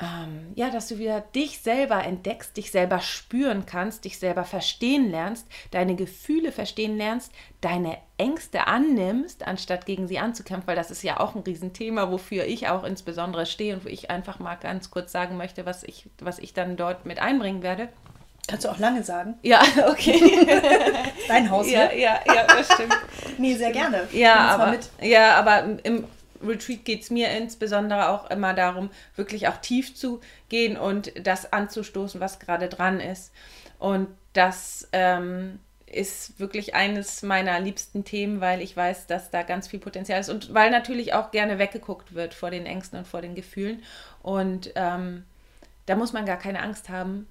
ähm, 0.00 0.52
ja, 0.54 0.70
dass 0.70 0.88
du 0.88 0.98
wieder 0.98 1.20
dich 1.20 1.60
selber 1.60 2.04
entdeckst, 2.04 2.56
dich 2.56 2.70
selber 2.70 3.00
spüren 3.00 3.66
kannst, 3.66 4.04
dich 4.04 4.18
selber 4.18 4.44
verstehen 4.44 5.10
lernst, 5.10 5.46
deine 5.70 5.94
Gefühle 5.94 6.52
verstehen 6.52 6.96
lernst, 6.96 7.32
deine 7.60 7.98
Ängste 8.16 8.66
annimmst, 8.66 9.46
anstatt 9.46 9.86
gegen 9.86 10.08
sie 10.08 10.18
anzukämpfen, 10.18 10.66
weil 10.66 10.76
das 10.76 10.90
ist 10.90 11.02
ja 11.02 11.20
auch 11.20 11.34
ein 11.34 11.42
Riesenthema, 11.42 12.10
wofür 12.10 12.44
ich 12.44 12.68
auch 12.68 12.84
insbesondere 12.84 13.46
stehe 13.46 13.74
und 13.74 13.84
wo 13.84 13.88
ich 13.88 14.10
einfach 14.10 14.38
mal 14.38 14.56
ganz 14.56 14.90
kurz 14.90 15.12
sagen 15.12 15.36
möchte, 15.36 15.66
was 15.66 15.82
ich, 15.82 16.08
was 16.20 16.38
ich 16.38 16.54
dann 16.54 16.76
dort 16.76 17.04
mit 17.04 17.20
einbringen 17.20 17.62
werde. 17.62 17.88
Kannst 18.46 18.64
du 18.64 18.70
auch 18.70 18.78
lange 18.78 19.02
sagen? 19.04 19.34
Ja, 19.42 19.62
okay. 19.88 20.46
Dein 21.28 21.50
Haus. 21.50 21.70
Ja, 21.70 21.92
ja, 21.92 22.20
ja, 22.26 22.46
das 22.48 22.72
stimmt. 22.72 22.96
nee, 23.38 23.54
sehr 23.54 23.70
gerne. 23.70 24.08
Ja, 24.12 24.34
aber, 24.48 24.76
ja, 25.00 25.36
aber 25.36 25.64
im, 25.84 26.04
Retreat 26.42 26.84
geht 26.84 27.02
es 27.02 27.10
mir 27.10 27.30
insbesondere 27.30 28.08
auch 28.08 28.30
immer 28.30 28.54
darum, 28.54 28.90
wirklich 29.16 29.48
auch 29.48 29.56
tief 29.58 29.94
zu 29.94 30.20
gehen 30.48 30.76
und 30.76 31.12
das 31.26 31.52
anzustoßen, 31.52 32.20
was 32.20 32.38
gerade 32.38 32.68
dran 32.68 33.00
ist. 33.00 33.32
Und 33.78 34.08
das 34.32 34.88
ähm, 34.92 35.58
ist 35.86 36.38
wirklich 36.38 36.74
eines 36.74 37.22
meiner 37.22 37.58
liebsten 37.60 38.04
Themen, 38.04 38.40
weil 38.40 38.62
ich 38.62 38.76
weiß, 38.76 39.06
dass 39.06 39.30
da 39.30 39.42
ganz 39.42 39.68
viel 39.68 39.80
Potenzial 39.80 40.20
ist 40.20 40.28
und 40.28 40.54
weil 40.54 40.70
natürlich 40.70 41.14
auch 41.14 41.30
gerne 41.30 41.58
weggeguckt 41.58 42.14
wird 42.14 42.34
vor 42.34 42.50
den 42.50 42.66
Ängsten 42.66 42.98
und 42.98 43.08
vor 43.08 43.22
den 43.22 43.34
Gefühlen. 43.34 43.82
Und 44.22 44.72
ähm, 44.76 45.24
da 45.86 45.96
muss 45.96 46.12
man 46.12 46.26
gar 46.26 46.36
keine 46.36 46.62
Angst 46.62 46.88
haben, 46.88 47.26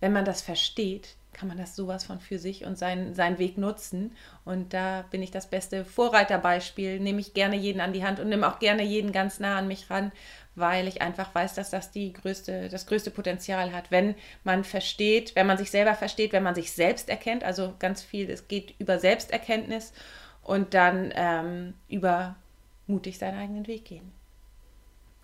wenn 0.00 0.12
man 0.12 0.24
das 0.24 0.42
versteht, 0.42 1.14
kann 1.34 1.48
man 1.48 1.58
das 1.58 1.76
sowas 1.76 2.04
von 2.04 2.20
für 2.20 2.38
sich 2.38 2.64
und 2.64 2.78
sein, 2.78 3.14
seinen 3.14 3.38
Weg 3.38 3.58
nutzen. 3.58 4.16
Und 4.44 4.72
da 4.72 5.04
bin 5.10 5.22
ich 5.22 5.30
das 5.30 5.48
beste 5.48 5.84
Vorreiterbeispiel. 5.84 7.00
Nehme 7.00 7.20
ich 7.20 7.34
gerne 7.34 7.56
jeden 7.56 7.80
an 7.80 7.92
die 7.92 8.04
Hand 8.04 8.20
und 8.20 8.28
nehme 8.28 8.48
auch 8.48 8.58
gerne 8.58 8.82
jeden 8.82 9.12
ganz 9.12 9.40
nah 9.40 9.58
an 9.58 9.68
mich 9.68 9.90
ran, 9.90 10.12
weil 10.54 10.88
ich 10.88 11.02
einfach 11.02 11.34
weiß, 11.34 11.54
dass 11.54 11.70
das 11.70 11.90
die 11.90 12.12
größte, 12.12 12.68
das 12.68 12.86
größte 12.86 13.10
Potenzial 13.10 13.72
hat. 13.72 13.90
Wenn 13.90 14.14
man 14.44 14.64
versteht, 14.64 15.34
wenn 15.36 15.46
man 15.46 15.58
sich 15.58 15.70
selber 15.70 15.94
versteht, 15.94 16.32
wenn 16.32 16.42
man 16.42 16.54
sich 16.54 16.72
selbst 16.72 17.08
erkennt, 17.08 17.44
also 17.44 17.74
ganz 17.78 18.02
viel, 18.02 18.30
es 18.30 18.48
geht 18.48 18.74
über 18.78 18.98
Selbsterkenntnis 18.98 19.92
und 20.42 20.74
dann 20.74 21.12
ähm, 21.14 21.74
über 21.88 22.36
mutig 22.86 23.18
seinen 23.18 23.38
eigenen 23.38 23.66
Weg 23.66 23.84
gehen. 23.84 24.12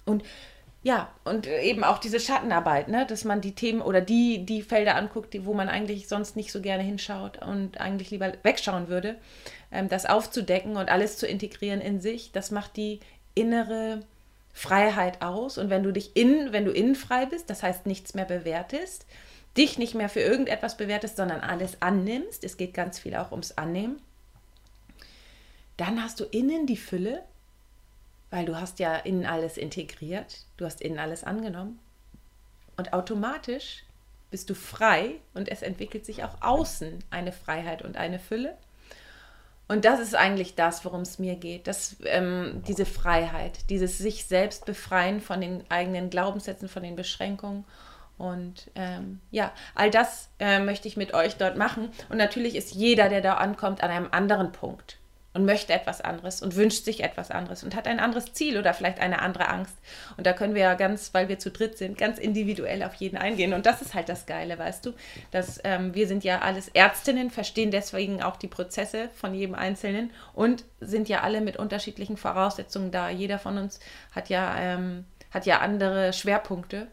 Und 0.04 0.24
ja, 0.82 1.12
und 1.24 1.46
äh, 1.46 1.62
eben 1.62 1.84
auch 1.84 1.98
diese 1.98 2.20
Schattenarbeit, 2.20 2.88
ne? 2.88 3.04
dass 3.06 3.24
man 3.24 3.40
die 3.40 3.54
Themen 3.54 3.82
oder 3.82 4.00
die, 4.00 4.46
die 4.46 4.62
Felder 4.62 4.96
anguckt, 4.96 5.34
die, 5.34 5.44
wo 5.44 5.52
man 5.52 5.68
eigentlich 5.68 6.08
sonst 6.08 6.36
nicht 6.36 6.52
so 6.52 6.62
gerne 6.62 6.82
hinschaut 6.82 7.42
und 7.42 7.80
eigentlich 7.80 8.10
lieber 8.10 8.32
wegschauen 8.42 8.88
würde, 8.88 9.16
ähm, 9.70 9.88
das 9.88 10.06
aufzudecken 10.06 10.76
und 10.76 10.88
alles 10.88 11.18
zu 11.18 11.26
integrieren 11.26 11.82
in 11.82 12.00
sich, 12.00 12.32
das 12.32 12.50
macht 12.50 12.76
die 12.76 13.00
innere 13.34 14.00
Freiheit 14.54 15.20
aus. 15.20 15.58
Und 15.58 15.68
wenn 15.68 15.82
du 15.82 15.92
dich 15.92 16.16
innen, 16.16 16.52
wenn 16.52 16.64
du 16.64 16.72
innen 16.72 16.94
frei 16.94 17.26
bist, 17.26 17.50
das 17.50 17.62
heißt 17.62 17.84
nichts 17.84 18.14
mehr 18.14 18.24
bewertest, 18.24 19.06
dich 19.56 19.78
nicht 19.78 19.94
mehr 19.94 20.08
für 20.08 20.20
irgendetwas 20.20 20.78
bewertest, 20.78 21.16
sondern 21.16 21.40
alles 21.40 21.82
annimmst, 21.82 22.42
es 22.42 22.56
geht 22.56 22.72
ganz 22.72 22.98
viel 22.98 23.16
auch 23.16 23.32
ums 23.32 23.52
Annehmen, 23.52 24.00
dann 25.76 26.02
hast 26.02 26.20
du 26.20 26.24
innen 26.24 26.66
die 26.66 26.76
Fülle 26.76 27.22
weil 28.30 28.44
du 28.44 28.60
hast 28.60 28.78
ja 28.78 28.96
innen 28.96 29.26
alles 29.26 29.56
integriert, 29.56 30.44
du 30.56 30.64
hast 30.64 30.80
innen 30.80 30.98
alles 30.98 31.24
angenommen 31.24 31.78
und 32.76 32.92
automatisch 32.92 33.84
bist 34.30 34.48
du 34.48 34.54
frei 34.54 35.16
und 35.34 35.48
es 35.48 35.62
entwickelt 35.62 36.06
sich 36.06 36.22
auch 36.24 36.40
außen 36.40 37.00
eine 37.10 37.32
Freiheit 37.32 37.82
und 37.82 37.96
eine 37.96 38.18
Fülle. 38.18 38.56
Und 39.68 39.84
das 39.84 40.00
ist 40.00 40.14
eigentlich 40.14 40.54
das, 40.54 40.84
worum 40.84 41.02
es 41.02 41.18
mir 41.18 41.36
geht, 41.36 41.66
dass 41.66 41.96
ähm, 42.04 42.62
diese 42.66 42.86
Freiheit, 42.86 43.70
dieses 43.70 43.98
sich 43.98 44.24
selbst 44.24 44.66
befreien 44.66 45.20
von 45.20 45.40
den 45.40 45.64
eigenen 45.68 46.10
Glaubenssätzen, 46.10 46.68
von 46.68 46.82
den 46.82 46.96
Beschränkungen. 46.96 47.64
Und 48.18 48.70
ähm, 48.74 49.20
ja, 49.30 49.52
all 49.74 49.90
das 49.90 50.28
äh, 50.38 50.58
möchte 50.58 50.88
ich 50.88 50.96
mit 50.96 51.14
euch 51.14 51.36
dort 51.36 51.56
machen. 51.56 51.90
Und 52.08 52.18
natürlich 52.18 52.56
ist 52.56 52.74
jeder, 52.74 53.08
der 53.08 53.20
da 53.20 53.34
ankommt, 53.34 53.82
an 53.82 53.90
einem 53.90 54.08
anderen 54.10 54.52
Punkt 54.52 54.99
und 55.32 55.44
möchte 55.44 55.72
etwas 55.72 56.00
anderes 56.00 56.42
und 56.42 56.56
wünscht 56.56 56.84
sich 56.84 57.04
etwas 57.04 57.30
anderes 57.30 57.62
und 57.62 57.76
hat 57.76 57.86
ein 57.86 58.00
anderes 58.00 58.32
Ziel 58.32 58.58
oder 58.58 58.74
vielleicht 58.74 58.98
eine 58.98 59.22
andere 59.22 59.48
Angst. 59.48 59.76
Und 60.16 60.26
da 60.26 60.32
können 60.32 60.54
wir 60.54 60.62
ja 60.62 60.74
ganz, 60.74 61.14
weil 61.14 61.28
wir 61.28 61.38
zu 61.38 61.50
dritt 61.50 61.78
sind, 61.78 61.96
ganz 61.96 62.18
individuell 62.18 62.82
auf 62.82 62.94
jeden 62.94 63.16
eingehen. 63.16 63.52
Und 63.52 63.66
das 63.66 63.80
ist 63.80 63.94
halt 63.94 64.08
das 64.08 64.26
Geile, 64.26 64.58
weißt 64.58 64.86
du, 64.86 64.92
dass 65.30 65.60
ähm, 65.64 65.94
wir 65.94 66.08
sind 66.08 66.24
ja 66.24 66.40
alles 66.40 66.68
Ärztinnen, 66.68 67.30
verstehen 67.30 67.70
deswegen 67.70 68.22
auch 68.22 68.36
die 68.36 68.48
Prozesse 68.48 69.08
von 69.14 69.34
jedem 69.34 69.54
Einzelnen 69.54 70.10
und 70.32 70.64
sind 70.80 71.08
ja 71.08 71.20
alle 71.20 71.40
mit 71.40 71.56
unterschiedlichen 71.56 72.16
Voraussetzungen 72.16 72.90
da. 72.90 73.08
Jeder 73.08 73.38
von 73.38 73.56
uns 73.56 73.78
hat 74.12 74.30
ja, 74.30 74.56
ähm, 74.58 75.04
hat 75.30 75.46
ja 75.46 75.60
andere 75.60 76.12
Schwerpunkte. 76.12 76.88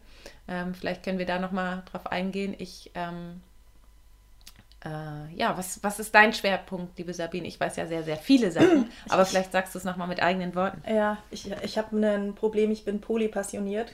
Ähm, 0.46 0.74
vielleicht 0.74 1.02
können 1.02 1.18
wir 1.18 1.26
da 1.26 1.40
nochmal 1.40 1.82
drauf 1.90 2.06
eingehen. 2.06 2.54
Ich 2.56 2.92
ähm, 2.94 3.40
äh, 4.84 5.34
ja, 5.34 5.58
was, 5.58 5.82
was 5.82 5.98
ist 5.98 6.14
dein 6.14 6.32
Schwerpunkt, 6.32 6.96
liebe 6.98 7.12
Sabine? 7.12 7.48
Ich 7.48 7.58
weiß 7.58 7.74
ja 7.76 7.86
sehr, 7.86 8.04
sehr 8.04 8.16
viele 8.16 8.52
Sachen, 8.52 8.90
aber 9.08 9.24
vielleicht 9.24 9.50
sagst 9.50 9.74
du 9.74 9.78
es 9.78 9.84
nochmal 9.84 10.06
mit 10.06 10.22
eigenen 10.22 10.54
Worten. 10.54 10.82
Ja, 10.88 11.18
ich, 11.30 11.50
ich 11.62 11.78
habe 11.78 11.96
ein 11.96 12.34
Problem, 12.36 12.70
ich 12.70 12.84
bin 12.84 13.00
polypassioniert. 13.00 13.92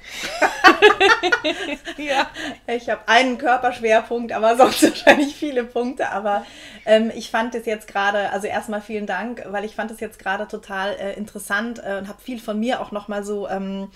ja. 1.97 2.26
Ich 2.67 2.91
habe 2.91 3.09
einen 3.09 3.38
Körperschwerpunkt, 3.38 4.33
aber 4.33 4.59
sonst 4.59 4.83
wahrscheinlich 4.91 5.35
viele 5.35 5.64
Punkte. 5.64 6.11
Aber 6.11 6.45
ähm, 6.85 7.11
ich 7.14 7.31
fand 7.31 7.55
es 7.55 7.64
jetzt 7.64 7.88
gerade, 7.88 8.31
also 8.31 8.47
erstmal 8.47 8.83
vielen 8.83 9.07
Dank, 9.07 9.43
weil 9.49 9.64
ich 9.64 9.75
fand 9.75 9.91
es 9.91 10.00
jetzt 10.00 10.19
gerade 10.19 10.47
total 10.49 10.97
äh, 10.97 11.14
interessant 11.14 11.79
äh, 11.83 11.97
und 11.97 12.09
habe 12.09 12.21
viel 12.21 12.38
von 12.38 12.61
mir 12.61 12.83
auch 12.83 12.93
nochmal 12.93 13.25
so. 13.25 13.49
Ähm, 13.49 13.88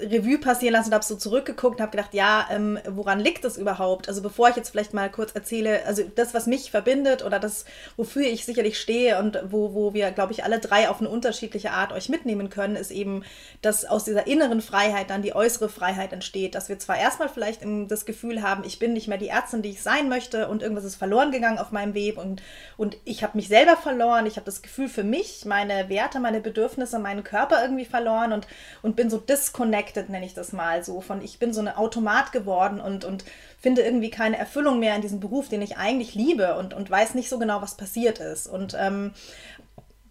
Revue 0.00 0.38
passieren 0.38 0.74
lassen 0.74 0.88
und 0.88 0.94
habe 0.94 1.04
so 1.04 1.16
zurückgeguckt 1.16 1.76
und 1.76 1.82
habe 1.82 1.96
gedacht, 1.96 2.12
ja, 2.12 2.46
ähm, 2.50 2.78
woran 2.86 3.20
liegt 3.20 3.44
das 3.44 3.56
überhaupt? 3.56 4.08
Also 4.08 4.20
bevor 4.20 4.50
ich 4.50 4.56
jetzt 4.56 4.70
vielleicht 4.70 4.92
mal 4.92 5.10
kurz 5.10 5.32
erzähle, 5.34 5.84
also 5.86 6.02
das, 6.14 6.34
was 6.34 6.46
mich 6.46 6.70
verbindet 6.70 7.24
oder 7.24 7.38
das, 7.38 7.64
wofür 7.96 8.22
ich 8.22 8.44
sicherlich 8.44 8.78
stehe 8.78 9.18
und 9.18 9.38
wo, 9.48 9.72
wo 9.74 9.94
wir, 9.94 10.10
glaube 10.10 10.32
ich, 10.32 10.44
alle 10.44 10.58
drei 10.58 10.88
auf 10.88 11.00
eine 11.00 11.08
unterschiedliche 11.08 11.70
Art 11.70 11.92
euch 11.92 12.10
mitnehmen 12.10 12.50
können, 12.50 12.76
ist 12.76 12.90
eben, 12.90 13.24
dass 13.62 13.86
aus 13.86 14.04
dieser 14.04 14.26
inneren 14.26 14.60
Freiheit 14.60 15.08
dann 15.08 15.22
die 15.22 15.34
äußere 15.34 15.70
Freiheit 15.70 16.12
entsteht. 16.12 16.54
Dass 16.54 16.68
wir 16.68 16.78
zwar 16.78 16.98
erstmal 16.98 17.30
vielleicht 17.30 17.62
das 17.88 18.04
Gefühl 18.04 18.42
haben, 18.42 18.64
ich 18.64 18.78
bin 18.78 18.92
nicht 18.92 19.08
mehr 19.08 19.18
die 19.18 19.28
Ärztin, 19.28 19.62
die 19.62 19.70
ich 19.70 19.82
sein 19.82 20.08
möchte 20.08 20.48
und 20.48 20.62
irgendwas 20.62 20.84
ist 20.84 20.96
verloren 20.96 21.32
gegangen 21.32 21.58
auf 21.58 21.72
meinem 21.72 21.94
Weg 21.94 22.18
und, 22.18 22.42
und 22.76 22.98
ich 23.04 23.22
habe 23.22 23.36
mich 23.36 23.48
selber 23.48 23.76
verloren, 23.76 24.26
ich 24.26 24.36
habe 24.36 24.46
das 24.46 24.62
Gefühl 24.62 24.88
für 24.88 25.04
mich, 25.04 25.44
meine 25.46 25.88
Werte, 25.88 26.20
meine 26.20 26.40
Bedürfnisse, 26.40 26.98
meinen 26.98 27.24
Körper 27.24 27.62
irgendwie 27.62 27.86
verloren 27.86 28.32
und, 28.32 28.46
und 28.82 28.94
bin 28.94 29.08
so 29.10 29.16
disconnected 29.16 29.77
connected, 29.78 30.08
nenne 30.10 30.26
ich 30.26 30.34
das 30.34 30.52
mal 30.52 30.84
so. 30.84 31.00
Von 31.00 31.22
ich 31.22 31.38
bin 31.38 31.52
so 31.52 31.60
eine 31.60 31.78
Automat 31.78 32.32
geworden 32.32 32.80
und, 32.80 33.04
und 33.04 33.24
finde 33.60 33.82
irgendwie 33.82 34.10
keine 34.10 34.36
Erfüllung 34.38 34.78
mehr 34.78 34.96
in 34.96 35.02
diesem 35.02 35.20
Beruf, 35.20 35.48
den 35.48 35.62
ich 35.62 35.76
eigentlich 35.76 36.14
liebe 36.14 36.56
und, 36.56 36.74
und 36.74 36.90
weiß 36.90 37.14
nicht 37.14 37.28
so 37.28 37.38
genau, 37.38 37.62
was 37.62 37.76
passiert 37.76 38.18
ist. 38.18 38.46
Und 38.46 38.76
ähm, 38.78 39.12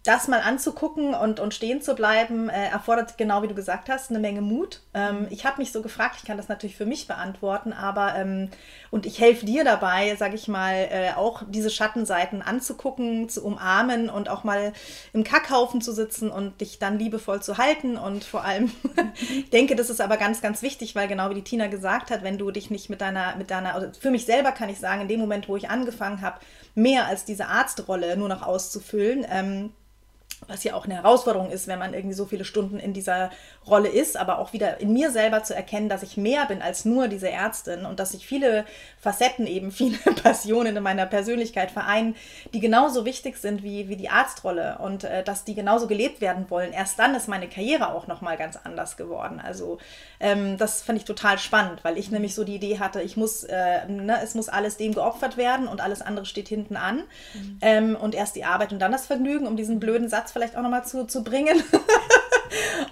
das 0.08 0.26
mal 0.26 0.40
anzugucken 0.40 1.12
und, 1.14 1.38
und 1.38 1.52
stehen 1.52 1.82
zu 1.82 1.94
bleiben, 1.94 2.48
äh, 2.48 2.68
erfordert, 2.68 3.18
genau 3.18 3.42
wie 3.42 3.48
du 3.48 3.54
gesagt 3.54 3.90
hast, 3.90 4.08
eine 4.08 4.18
Menge 4.18 4.40
Mut. 4.40 4.80
Ähm, 4.94 5.26
ich 5.28 5.44
habe 5.44 5.58
mich 5.58 5.70
so 5.70 5.82
gefragt, 5.82 6.16
ich 6.18 6.24
kann 6.24 6.38
das 6.38 6.48
natürlich 6.48 6.76
für 6.76 6.86
mich 6.86 7.06
beantworten, 7.06 7.74
aber 7.74 8.14
ähm, 8.14 8.48
und 8.90 9.04
ich 9.04 9.20
helfe 9.20 9.44
dir 9.44 9.64
dabei, 9.64 10.16
sage 10.16 10.34
ich 10.34 10.48
mal, 10.48 10.88
äh, 10.90 11.12
auch 11.14 11.42
diese 11.46 11.68
Schattenseiten 11.68 12.40
anzugucken, 12.40 13.28
zu 13.28 13.44
umarmen 13.44 14.08
und 14.08 14.30
auch 14.30 14.44
mal 14.44 14.72
im 15.12 15.24
Kackhaufen 15.24 15.82
zu 15.82 15.92
sitzen 15.92 16.30
und 16.30 16.62
dich 16.62 16.78
dann 16.78 16.98
liebevoll 16.98 17.42
zu 17.42 17.58
halten. 17.58 17.98
Und 17.98 18.24
vor 18.24 18.44
allem 18.44 18.72
denke, 19.52 19.76
das 19.76 19.90
ist 19.90 20.00
aber 20.00 20.16
ganz, 20.16 20.40
ganz 20.40 20.62
wichtig, 20.62 20.94
weil 20.94 21.06
genau 21.06 21.28
wie 21.28 21.34
die 21.34 21.44
Tina 21.44 21.66
gesagt 21.66 22.10
hat, 22.10 22.22
wenn 22.22 22.38
du 22.38 22.50
dich 22.50 22.70
nicht 22.70 22.88
mit 22.88 23.02
deiner, 23.02 23.36
mit 23.36 23.50
deiner, 23.50 23.74
also 23.74 23.88
für 24.00 24.10
mich 24.10 24.24
selber 24.24 24.52
kann 24.52 24.70
ich 24.70 24.78
sagen, 24.78 25.02
in 25.02 25.08
dem 25.08 25.20
Moment, 25.20 25.50
wo 25.50 25.56
ich 25.56 25.68
angefangen 25.68 26.22
habe, 26.22 26.40
mehr 26.74 27.06
als 27.06 27.26
diese 27.26 27.46
Arztrolle 27.46 28.16
nur 28.16 28.28
noch 28.28 28.40
auszufüllen, 28.40 29.26
ähm, 29.30 29.70
was 30.46 30.64
ja 30.64 30.74
auch 30.74 30.84
eine 30.84 30.94
Herausforderung 30.94 31.50
ist, 31.50 31.66
wenn 31.66 31.78
man 31.78 31.94
irgendwie 31.94 32.14
so 32.14 32.26
viele 32.26 32.44
Stunden 32.44 32.78
in 32.78 32.92
dieser 32.92 33.30
Rolle 33.66 33.88
ist, 33.88 34.16
aber 34.16 34.38
auch 34.38 34.52
wieder 34.52 34.80
in 34.80 34.92
mir 34.92 35.10
selber 35.10 35.42
zu 35.42 35.54
erkennen, 35.54 35.88
dass 35.88 36.02
ich 36.02 36.16
mehr 36.16 36.46
bin 36.46 36.62
als 36.62 36.84
nur 36.84 37.08
diese 37.08 37.30
Ärztin 37.30 37.84
und 37.84 38.00
dass 38.00 38.14
ich 38.14 38.26
viele 38.26 38.64
Facetten 39.00 39.46
eben, 39.46 39.72
viele 39.78 39.98
Passionen 40.22 40.76
in 40.76 40.82
meiner 40.82 41.06
Persönlichkeit 41.06 41.70
vereinen, 41.70 42.14
die 42.54 42.60
genauso 42.60 43.04
wichtig 43.04 43.36
sind 43.36 43.62
wie, 43.62 43.88
wie 43.88 43.96
die 43.96 44.08
Arztrolle 44.08 44.78
und 44.78 45.04
äh, 45.04 45.24
dass 45.24 45.44
die 45.44 45.54
genauso 45.54 45.86
gelebt 45.86 46.20
werden 46.20 46.46
wollen. 46.48 46.72
Erst 46.72 46.98
dann 46.98 47.14
ist 47.14 47.28
meine 47.28 47.48
Karriere 47.48 47.92
auch 47.92 48.06
nochmal 48.06 48.36
ganz 48.36 48.56
anders 48.56 48.96
geworden. 48.96 49.40
Also 49.44 49.78
ähm, 50.20 50.56
das 50.56 50.82
fand 50.82 50.98
ich 50.98 51.04
total 51.04 51.38
spannend, 51.38 51.84
weil 51.84 51.98
ich 51.98 52.10
nämlich 52.10 52.34
so 52.34 52.44
die 52.44 52.56
Idee 52.56 52.78
hatte, 52.78 53.02
ich 53.02 53.16
muss, 53.16 53.44
äh, 53.44 53.86
ne, 53.86 54.18
es 54.22 54.34
muss 54.34 54.48
alles 54.48 54.76
dem 54.76 54.94
geopfert 54.94 55.36
werden 55.36 55.68
und 55.68 55.80
alles 55.80 56.02
andere 56.02 56.26
steht 56.26 56.48
hinten 56.48 56.76
an 56.76 57.02
mhm. 57.34 57.58
ähm, 57.60 57.96
und 57.96 58.14
erst 58.14 58.36
die 58.36 58.44
Arbeit 58.44 58.72
und 58.72 58.78
dann 58.78 58.92
das 58.92 59.06
Vergnügen, 59.06 59.46
um 59.46 59.56
diesen 59.56 59.80
blöden 59.80 60.08
Satz 60.08 60.27
vielleicht 60.32 60.56
auch 60.56 60.62
nochmal 60.62 60.84
zu, 60.84 61.04
zu 61.06 61.22
bringen. 61.22 61.62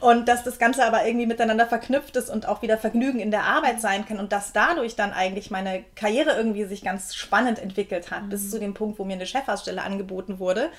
und 0.01 0.29
dass 0.29 0.45
das 0.45 0.59
Ganze 0.59 0.85
aber 0.85 1.07
irgendwie 1.07 1.27
miteinander 1.27 1.67
verknüpft 1.67 2.17
ist 2.17 2.31
und 2.31 2.47
auch 2.47 2.63
wieder 2.63 2.79
Vergnügen 2.79 3.21
in 3.21 3.31
der 3.31 3.45
Arbeit 3.45 3.81
sein 3.81 4.07
kann 4.07 4.19
und 4.19 4.33
dass 4.33 4.53
dadurch 4.53 4.97
dann 4.97 5.13
eigentlich 5.13 5.51
meine 5.51 5.85
Karriere 5.95 6.37
irgendwie 6.37 6.65
sich 6.65 6.83
ganz 6.83 7.15
spannend 7.15 7.59
entwickelt 7.59 8.11
hat, 8.11 8.25
mhm. 8.25 8.29
bis 8.29 8.51
zu 8.51 8.59
dem 8.59 8.75
Punkt, 8.75 8.99
wo 8.99 9.05
mir 9.05 9.15
eine 9.15 9.27
Chefarztstelle 9.27 9.83
angeboten 9.83 10.39
wurde, 10.39 10.71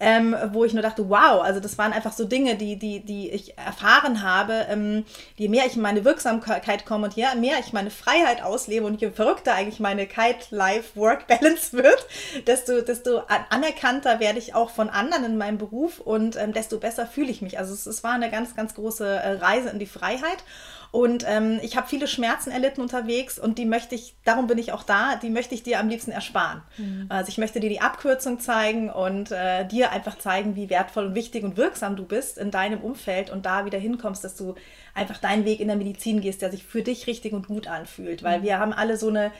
ähm, 0.00 0.36
wo 0.52 0.64
ich 0.64 0.72
nur 0.72 0.82
dachte, 0.82 1.08
wow, 1.08 1.42
also 1.42 1.60
das 1.60 1.78
waren 1.78 1.92
einfach 1.92 2.12
so 2.12 2.24
Dinge, 2.24 2.56
die, 2.56 2.78
die, 2.78 3.00
die 3.00 3.30
ich 3.30 3.56
erfahren 3.58 4.22
habe, 4.22 4.66
ähm, 4.68 5.04
je 5.36 5.48
mehr 5.48 5.66
ich 5.66 5.76
in 5.76 5.82
meine 5.82 6.04
Wirksamkeit 6.04 6.86
komme 6.86 7.06
und 7.06 7.14
je 7.14 7.26
mehr 7.36 7.56
ich 7.60 7.72
meine 7.72 7.90
Freiheit 7.90 8.42
auslebe 8.42 8.86
und 8.86 9.00
je 9.00 9.10
verrückter 9.10 9.54
eigentlich 9.54 9.80
meine 9.80 10.06
Kite-Life-Work-Balance 10.06 11.72
wird, 11.72 12.06
desto, 12.46 12.80
desto 12.80 13.22
anerkannter 13.50 14.20
werde 14.20 14.38
ich 14.38 14.54
auch 14.54 14.70
von 14.70 14.90
anderen 14.90 15.24
in 15.24 15.36
meinem 15.38 15.58
Beruf 15.58 16.00
und 16.00 16.36
ähm, 16.36 16.52
desto 16.52 16.78
besser 16.78 17.06
fühle 17.06 17.30
ich 17.30 17.42
mich. 17.42 17.58
Also 17.58 17.74
es, 17.74 17.86
es 17.86 18.02
war 18.04 18.12
eine 18.22 18.30
ganz, 18.30 18.54
ganz 18.54 18.74
große 18.74 19.06
äh, 19.06 19.32
Reise 19.32 19.70
in 19.70 19.78
die 19.78 19.86
Freiheit. 19.86 20.44
Und 20.92 21.24
ähm, 21.26 21.58
ich 21.62 21.78
habe 21.78 21.88
viele 21.88 22.06
Schmerzen 22.06 22.50
erlitten 22.50 22.82
unterwegs 22.82 23.38
und 23.38 23.56
die 23.56 23.64
möchte 23.64 23.94
ich, 23.94 24.14
darum 24.24 24.46
bin 24.46 24.58
ich 24.58 24.72
auch 24.72 24.82
da, 24.82 25.16
die 25.16 25.30
möchte 25.30 25.54
ich 25.54 25.62
dir 25.62 25.80
am 25.80 25.88
liebsten 25.88 26.10
ersparen. 26.10 26.60
Mhm. 26.76 27.06
Also 27.08 27.30
ich 27.30 27.38
möchte 27.38 27.60
dir 27.60 27.70
die 27.70 27.80
Abkürzung 27.80 28.40
zeigen 28.40 28.90
und 28.90 29.32
äh, 29.32 29.66
dir 29.66 29.90
einfach 29.90 30.18
zeigen, 30.18 30.54
wie 30.54 30.68
wertvoll 30.68 31.06
und 31.06 31.14
wichtig 31.14 31.44
und 31.44 31.56
wirksam 31.56 31.96
du 31.96 32.04
bist 32.04 32.36
in 32.36 32.50
deinem 32.50 32.82
Umfeld 32.82 33.30
und 33.30 33.46
da 33.46 33.64
wieder 33.64 33.78
hinkommst, 33.78 34.22
dass 34.22 34.36
du 34.36 34.54
einfach 34.92 35.16
deinen 35.16 35.46
Weg 35.46 35.60
in 35.60 35.68
der 35.68 35.78
Medizin 35.78 36.20
gehst, 36.20 36.42
der 36.42 36.50
sich 36.50 36.62
für 36.62 36.82
dich 36.82 37.06
richtig 37.06 37.32
und 37.32 37.48
gut 37.48 37.68
anfühlt. 37.68 38.22
Weil 38.22 38.40
mhm. 38.40 38.44
wir 38.44 38.58
haben 38.58 38.74
alle 38.74 38.98
so 38.98 39.08
eine 39.08 39.32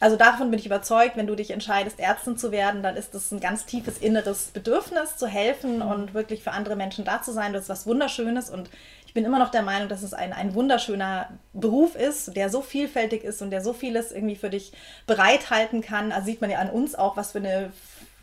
also 0.00 0.16
davon 0.16 0.50
bin 0.50 0.58
ich 0.58 0.66
überzeugt, 0.66 1.16
wenn 1.16 1.26
du 1.26 1.36
dich 1.36 1.50
entscheidest, 1.50 2.00
Ärztin 2.00 2.36
zu 2.36 2.50
werden, 2.50 2.82
dann 2.82 2.96
ist 2.96 3.14
das 3.14 3.30
ein 3.30 3.40
ganz 3.40 3.64
tiefes 3.64 3.98
inneres 3.98 4.48
Bedürfnis 4.48 5.16
zu 5.16 5.26
helfen 5.26 5.76
mhm. 5.76 5.82
und 5.82 6.14
wirklich 6.14 6.42
für 6.42 6.50
andere 6.50 6.76
Menschen 6.76 7.04
da 7.04 7.22
zu 7.22 7.32
sein. 7.32 7.52
Das 7.52 7.64
ist 7.64 7.68
was 7.68 7.86
Wunderschönes 7.86 8.50
und 8.50 8.70
ich 9.06 9.14
bin 9.14 9.24
immer 9.24 9.38
noch 9.38 9.50
der 9.50 9.62
Meinung, 9.62 9.88
dass 9.88 10.02
es 10.02 10.12
ein, 10.12 10.32
ein 10.32 10.54
wunderschöner 10.54 11.28
Beruf 11.52 11.94
ist, 11.94 12.34
der 12.34 12.50
so 12.50 12.62
vielfältig 12.62 13.22
ist 13.22 13.42
und 13.42 13.50
der 13.50 13.62
so 13.62 13.72
vieles 13.72 14.10
irgendwie 14.10 14.34
für 14.34 14.50
dich 14.50 14.72
bereithalten 15.06 15.82
kann. 15.82 16.10
Also 16.10 16.26
sieht 16.26 16.40
man 16.40 16.50
ja 16.50 16.58
an 16.58 16.68
uns 16.68 16.96
auch, 16.96 17.16
was 17.16 17.30
für 17.30 17.38
eine 17.38 17.72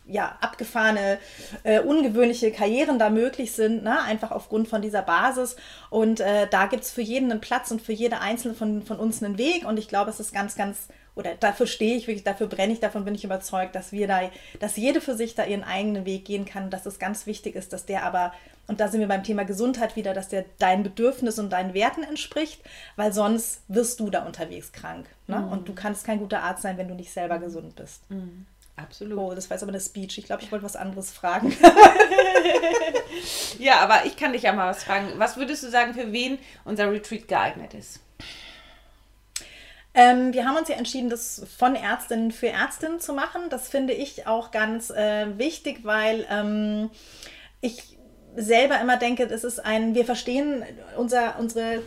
ja, 0.05 0.37
abgefahrene, 0.41 1.19
äh, 1.63 1.79
ungewöhnliche 1.79 2.51
Karrieren 2.51 2.99
da 2.99 3.09
möglich 3.09 3.51
sind, 3.53 3.83
ne? 3.83 4.01
einfach 4.01 4.31
aufgrund 4.31 4.67
von 4.67 4.81
dieser 4.81 5.01
Basis. 5.01 5.55
Und 5.89 6.19
äh, 6.19 6.47
da 6.49 6.65
gibt 6.65 6.83
es 6.83 6.91
für 6.91 7.01
jeden 7.01 7.31
einen 7.31 7.41
Platz 7.41 7.71
und 7.71 7.81
für 7.81 7.93
jede 7.93 8.19
einzelne 8.19 8.53
von, 8.53 8.83
von 8.83 8.97
uns 8.97 9.23
einen 9.23 9.37
Weg. 9.37 9.65
Und 9.65 9.77
ich 9.77 9.87
glaube, 9.87 10.09
es 10.09 10.19
ist 10.19 10.33
ganz, 10.33 10.55
ganz 10.55 10.87
oder 11.15 11.35
dafür 11.35 11.67
stehe 11.67 11.97
ich 11.97 12.07
wirklich, 12.07 12.23
dafür 12.23 12.47
brenne 12.47 12.71
ich, 12.71 12.79
davon 12.79 13.03
bin 13.03 13.15
ich 13.15 13.25
überzeugt, 13.25 13.75
dass 13.75 13.91
wir 13.91 14.07
da, 14.07 14.21
dass 14.59 14.77
jede 14.77 15.01
für 15.01 15.15
sich 15.15 15.35
da 15.35 15.43
ihren 15.43 15.63
eigenen 15.63 16.05
Weg 16.05 16.25
gehen 16.25 16.45
kann, 16.45 16.69
dass 16.69 16.85
es 16.85 16.99
ganz 16.99 17.25
wichtig 17.25 17.55
ist, 17.55 17.73
dass 17.73 17.85
der 17.85 18.03
aber, 18.03 18.33
und 18.67 18.79
da 18.79 18.87
sind 18.87 19.01
wir 19.01 19.09
beim 19.09 19.23
Thema 19.23 19.43
Gesundheit 19.43 19.97
wieder, 19.97 20.13
dass 20.13 20.29
der 20.29 20.45
deinen 20.59 20.83
Bedürfnissen 20.83 21.45
und 21.45 21.49
deinen 21.49 21.73
Werten 21.73 22.03
entspricht, 22.03 22.61
weil 22.95 23.11
sonst 23.11 23.61
wirst 23.67 23.99
du 23.99 24.09
da 24.09 24.25
unterwegs 24.25 24.71
krank. 24.71 25.05
Ne? 25.27 25.39
Mhm. 25.39 25.51
Und 25.51 25.67
du 25.67 25.73
kannst 25.73 26.05
kein 26.05 26.19
guter 26.19 26.43
Arzt 26.43 26.61
sein, 26.61 26.77
wenn 26.77 26.87
du 26.87 26.95
nicht 26.95 27.11
selber 27.11 27.39
gesund 27.39 27.75
bist. 27.75 28.09
Mhm. 28.09 28.45
Absolut. 28.75 29.17
Oh, 29.17 29.33
das 29.35 29.49
war 29.49 29.55
jetzt 29.55 29.63
aber 29.63 29.71
eine 29.71 29.81
Speech. 29.81 30.17
Ich 30.17 30.25
glaube, 30.25 30.43
ich 30.43 30.51
wollte 30.51 30.65
was 30.65 30.75
anderes 30.75 31.11
fragen. 31.11 31.55
ja, 33.59 33.79
aber 33.79 34.05
ich 34.05 34.15
kann 34.17 34.33
dich 34.33 34.43
ja 34.43 34.53
mal 34.53 34.69
was 34.69 34.83
fragen. 34.83 35.13
Was 35.17 35.37
würdest 35.37 35.63
du 35.63 35.69
sagen, 35.69 35.93
für 35.93 36.11
wen 36.11 36.39
unser 36.65 36.91
Retreat 36.91 37.27
geeignet 37.27 37.73
ist? 37.73 37.99
Ähm, 39.93 40.33
wir 40.33 40.45
haben 40.45 40.55
uns 40.55 40.69
ja 40.69 40.75
entschieden, 40.75 41.09
das 41.09 41.45
von 41.57 41.75
Ärztin 41.75 42.31
für 42.31 42.47
Ärztin 42.47 42.99
zu 42.99 43.13
machen. 43.13 43.49
Das 43.49 43.67
finde 43.67 43.93
ich 43.93 44.25
auch 44.25 44.51
ganz 44.51 44.89
äh, 44.89 45.37
wichtig, 45.37 45.81
weil 45.83 46.25
ähm, 46.29 46.89
ich 47.59 47.97
selber 48.35 48.79
immer 48.79 48.97
denke, 48.97 49.27
das 49.27 49.43
ist 49.43 49.59
ein, 49.59 49.93
wir 49.93 50.05
verstehen 50.05 50.63
unser, 50.95 51.37
unsere 51.39 51.81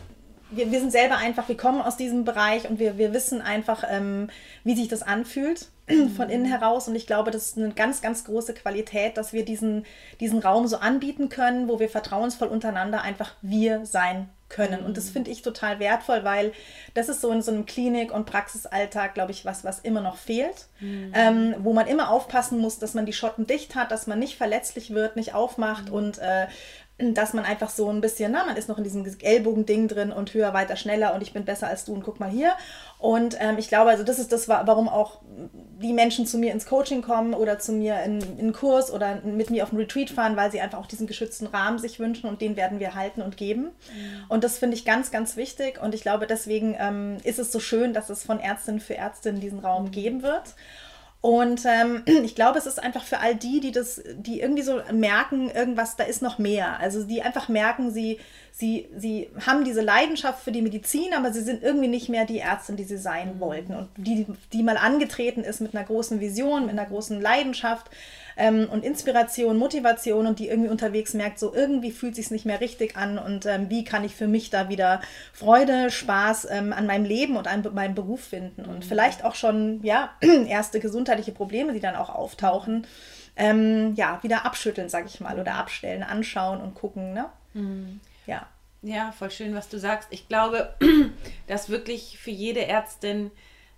wir, 0.56 0.70
wir 0.70 0.80
sind 0.80 0.92
selber 0.92 1.16
einfach, 1.16 1.48
wir 1.48 1.56
kommen 1.56 1.80
aus 1.80 1.96
diesem 1.96 2.24
Bereich 2.24 2.68
und 2.68 2.78
wir, 2.78 2.98
wir 2.98 3.12
wissen 3.12 3.40
einfach, 3.40 3.84
ähm, 3.88 4.28
wie 4.62 4.74
sich 4.74 4.88
das 4.88 5.02
anfühlt 5.02 5.68
von 6.16 6.30
innen 6.30 6.46
heraus. 6.46 6.88
Und 6.88 6.94
ich 6.94 7.06
glaube, 7.06 7.30
das 7.30 7.46
ist 7.46 7.58
eine 7.58 7.72
ganz, 7.72 8.02
ganz 8.02 8.24
große 8.24 8.54
Qualität, 8.54 9.16
dass 9.16 9.32
wir 9.32 9.44
diesen, 9.44 9.84
diesen 10.20 10.40
Raum 10.40 10.66
so 10.66 10.76
anbieten 10.78 11.28
können, 11.28 11.68
wo 11.68 11.78
wir 11.78 11.88
vertrauensvoll 11.88 12.48
untereinander 12.48 13.02
einfach 13.02 13.34
wir 13.42 13.84
sein 13.86 14.28
können. 14.48 14.84
Und 14.84 14.96
das 14.96 15.06
mhm. 15.06 15.12
finde 15.12 15.30
ich 15.30 15.42
total 15.42 15.80
wertvoll, 15.80 16.22
weil 16.22 16.52
das 16.94 17.08
ist 17.08 17.20
so 17.20 17.30
in 17.32 17.42
so 17.42 17.50
einem 17.50 17.66
Klinik- 17.66 18.12
und 18.12 18.26
Praxisalltag, 18.26 19.14
glaube 19.14 19.32
ich, 19.32 19.44
was, 19.44 19.64
was 19.64 19.80
immer 19.80 20.00
noch 20.00 20.16
fehlt, 20.16 20.68
mhm. 20.80 21.12
ähm, 21.14 21.54
wo 21.58 21.72
man 21.72 21.86
immer 21.86 22.10
aufpassen 22.10 22.58
muss, 22.58 22.78
dass 22.78 22.94
man 22.94 23.06
die 23.06 23.12
Schotten 23.12 23.46
dicht 23.46 23.74
hat, 23.74 23.90
dass 23.90 24.06
man 24.06 24.18
nicht 24.18 24.36
verletzlich 24.36 24.94
wird, 24.94 25.16
nicht 25.16 25.34
aufmacht 25.34 25.88
mhm. 25.88 25.94
und 25.94 26.18
äh, 26.18 26.46
dass 26.96 27.32
man 27.34 27.44
einfach 27.44 27.70
so 27.70 27.90
ein 27.90 28.00
bisschen, 28.00 28.30
na, 28.30 28.44
man 28.44 28.56
ist 28.56 28.68
noch 28.68 28.78
in 28.78 28.84
diesem 28.84 29.04
Ellbogen-Ding 29.04 29.88
drin 29.88 30.12
und 30.12 30.32
höher, 30.32 30.54
weiter, 30.54 30.76
schneller 30.76 31.14
und 31.14 31.22
ich 31.22 31.32
bin 31.32 31.44
besser 31.44 31.66
als 31.66 31.84
du 31.84 31.92
und 31.92 32.04
guck 32.04 32.20
mal 32.20 32.30
hier. 32.30 32.52
Und 32.98 33.36
ähm, 33.40 33.58
ich 33.58 33.66
glaube, 33.68 33.90
also 33.90 34.04
das 34.04 34.20
ist 34.20 34.30
das, 34.30 34.48
warum 34.48 34.88
auch 34.88 35.20
die 35.82 35.92
Menschen 35.92 36.24
zu 36.24 36.38
mir 36.38 36.52
ins 36.52 36.66
Coaching 36.66 37.02
kommen 37.02 37.34
oder 37.34 37.58
zu 37.58 37.72
mir 37.72 38.00
in, 38.04 38.20
in 38.20 38.38
einen 38.38 38.52
Kurs 38.52 38.92
oder 38.92 39.20
mit 39.22 39.50
mir 39.50 39.64
auf 39.64 39.70
einen 39.70 39.80
Retreat 39.80 40.08
fahren, 40.08 40.36
weil 40.36 40.52
sie 40.52 40.60
einfach 40.60 40.78
auch 40.78 40.86
diesen 40.86 41.08
geschützten 41.08 41.48
Rahmen 41.48 41.78
sich 41.78 41.98
wünschen 41.98 42.28
und 42.28 42.40
den 42.40 42.56
werden 42.56 42.78
wir 42.78 42.94
halten 42.94 43.22
und 43.22 43.36
geben. 43.36 43.62
Mhm. 43.62 44.24
Und 44.28 44.44
das 44.44 44.58
finde 44.58 44.76
ich 44.76 44.84
ganz, 44.84 45.10
ganz 45.10 45.36
wichtig 45.36 45.82
und 45.82 45.96
ich 45.96 46.02
glaube, 46.02 46.28
deswegen 46.28 46.76
ähm, 46.78 47.16
ist 47.24 47.40
es 47.40 47.50
so 47.50 47.58
schön, 47.58 47.92
dass 47.92 48.08
es 48.08 48.22
von 48.22 48.38
Ärztin 48.38 48.78
für 48.78 48.96
Ärztin 48.96 49.40
diesen 49.40 49.58
Raum 49.58 49.86
mhm. 49.86 49.90
geben 49.90 50.22
wird. 50.22 50.54
Und 51.24 51.62
ähm, 51.64 52.02
ich 52.22 52.34
glaube, 52.34 52.58
es 52.58 52.66
ist 52.66 52.82
einfach 52.82 53.02
für 53.02 53.18
all 53.20 53.34
die, 53.34 53.60
die 53.60 53.72
das, 53.72 54.02
die 54.14 54.40
irgendwie 54.40 54.62
so 54.62 54.82
merken, 54.92 55.48
irgendwas, 55.48 55.96
da 55.96 56.04
ist 56.04 56.20
noch 56.20 56.38
mehr. 56.38 56.78
Also 56.80 57.02
die 57.02 57.22
einfach 57.22 57.48
merken, 57.48 57.90
sie, 57.90 58.20
sie, 58.56 58.88
sie 58.96 59.30
haben 59.44 59.64
diese 59.64 59.80
Leidenschaft 59.80 60.44
für 60.44 60.52
die 60.52 60.62
Medizin, 60.62 61.12
aber 61.12 61.32
sie 61.32 61.42
sind 61.42 61.64
irgendwie 61.64 61.88
nicht 61.88 62.08
mehr 62.08 62.24
die 62.24 62.38
Ärztin, 62.38 62.76
die 62.76 62.84
sie 62.84 62.96
sein 62.96 63.34
mhm. 63.34 63.40
wollten. 63.40 63.74
Und 63.74 63.88
die, 63.96 64.26
die 64.52 64.62
mal 64.62 64.76
angetreten 64.76 65.42
ist 65.42 65.60
mit 65.60 65.74
einer 65.74 65.84
großen 65.84 66.20
Vision, 66.20 66.66
mit 66.66 66.78
einer 66.78 66.86
großen 66.86 67.20
Leidenschaft 67.20 67.90
ähm, 68.36 68.68
und 68.70 68.84
Inspiration, 68.84 69.58
Motivation 69.58 70.28
und 70.28 70.38
die 70.38 70.48
irgendwie 70.48 70.70
unterwegs 70.70 71.14
merkt, 71.14 71.40
so 71.40 71.52
irgendwie 71.52 71.90
fühlt 71.90 72.14
sich 72.14 72.30
nicht 72.30 72.46
mehr 72.46 72.60
richtig 72.60 72.96
an 72.96 73.18
und 73.18 73.44
ähm, 73.44 73.70
wie 73.70 73.82
kann 73.82 74.04
ich 74.04 74.14
für 74.14 74.28
mich 74.28 74.50
da 74.50 74.68
wieder 74.68 75.00
Freude, 75.32 75.90
Spaß 75.90 76.46
ähm, 76.50 76.72
an 76.72 76.86
meinem 76.86 77.04
Leben 77.04 77.36
und 77.36 77.48
an 77.48 77.68
meinem 77.74 77.96
Beruf 77.96 78.22
finden 78.22 78.64
und 78.64 78.78
mhm. 78.78 78.82
vielleicht 78.82 79.24
auch 79.24 79.34
schon 79.34 79.80
ja 79.82 80.10
erste 80.48 80.78
gesundheitliche 80.78 81.32
Probleme, 81.32 81.72
die 81.72 81.80
dann 81.80 81.96
auch 81.96 82.08
auftauchen, 82.08 82.86
ähm, 83.34 83.94
ja 83.96 84.20
wieder 84.22 84.46
abschütteln, 84.46 84.88
sag 84.88 85.06
ich 85.06 85.20
mal, 85.20 85.40
oder 85.40 85.54
abstellen, 85.56 86.04
anschauen 86.04 86.60
und 86.60 86.74
gucken, 86.74 87.12
ne? 87.14 87.26
Mhm. 87.54 88.00
Ja. 88.26 88.48
Ja, 88.82 89.12
voll 89.12 89.30
schön, 89.30 89.54
was 89.54 89.70
du 89.70 89.78
sagst. 89.78 90.08
Ich 90.10 90.28
glaube, 90.28 90.74
dass 91.46 91.70
wirklich 91.70 92.18
für 92.18 92.30
jede 92.30 92.66
Ärztin 92.66 93.30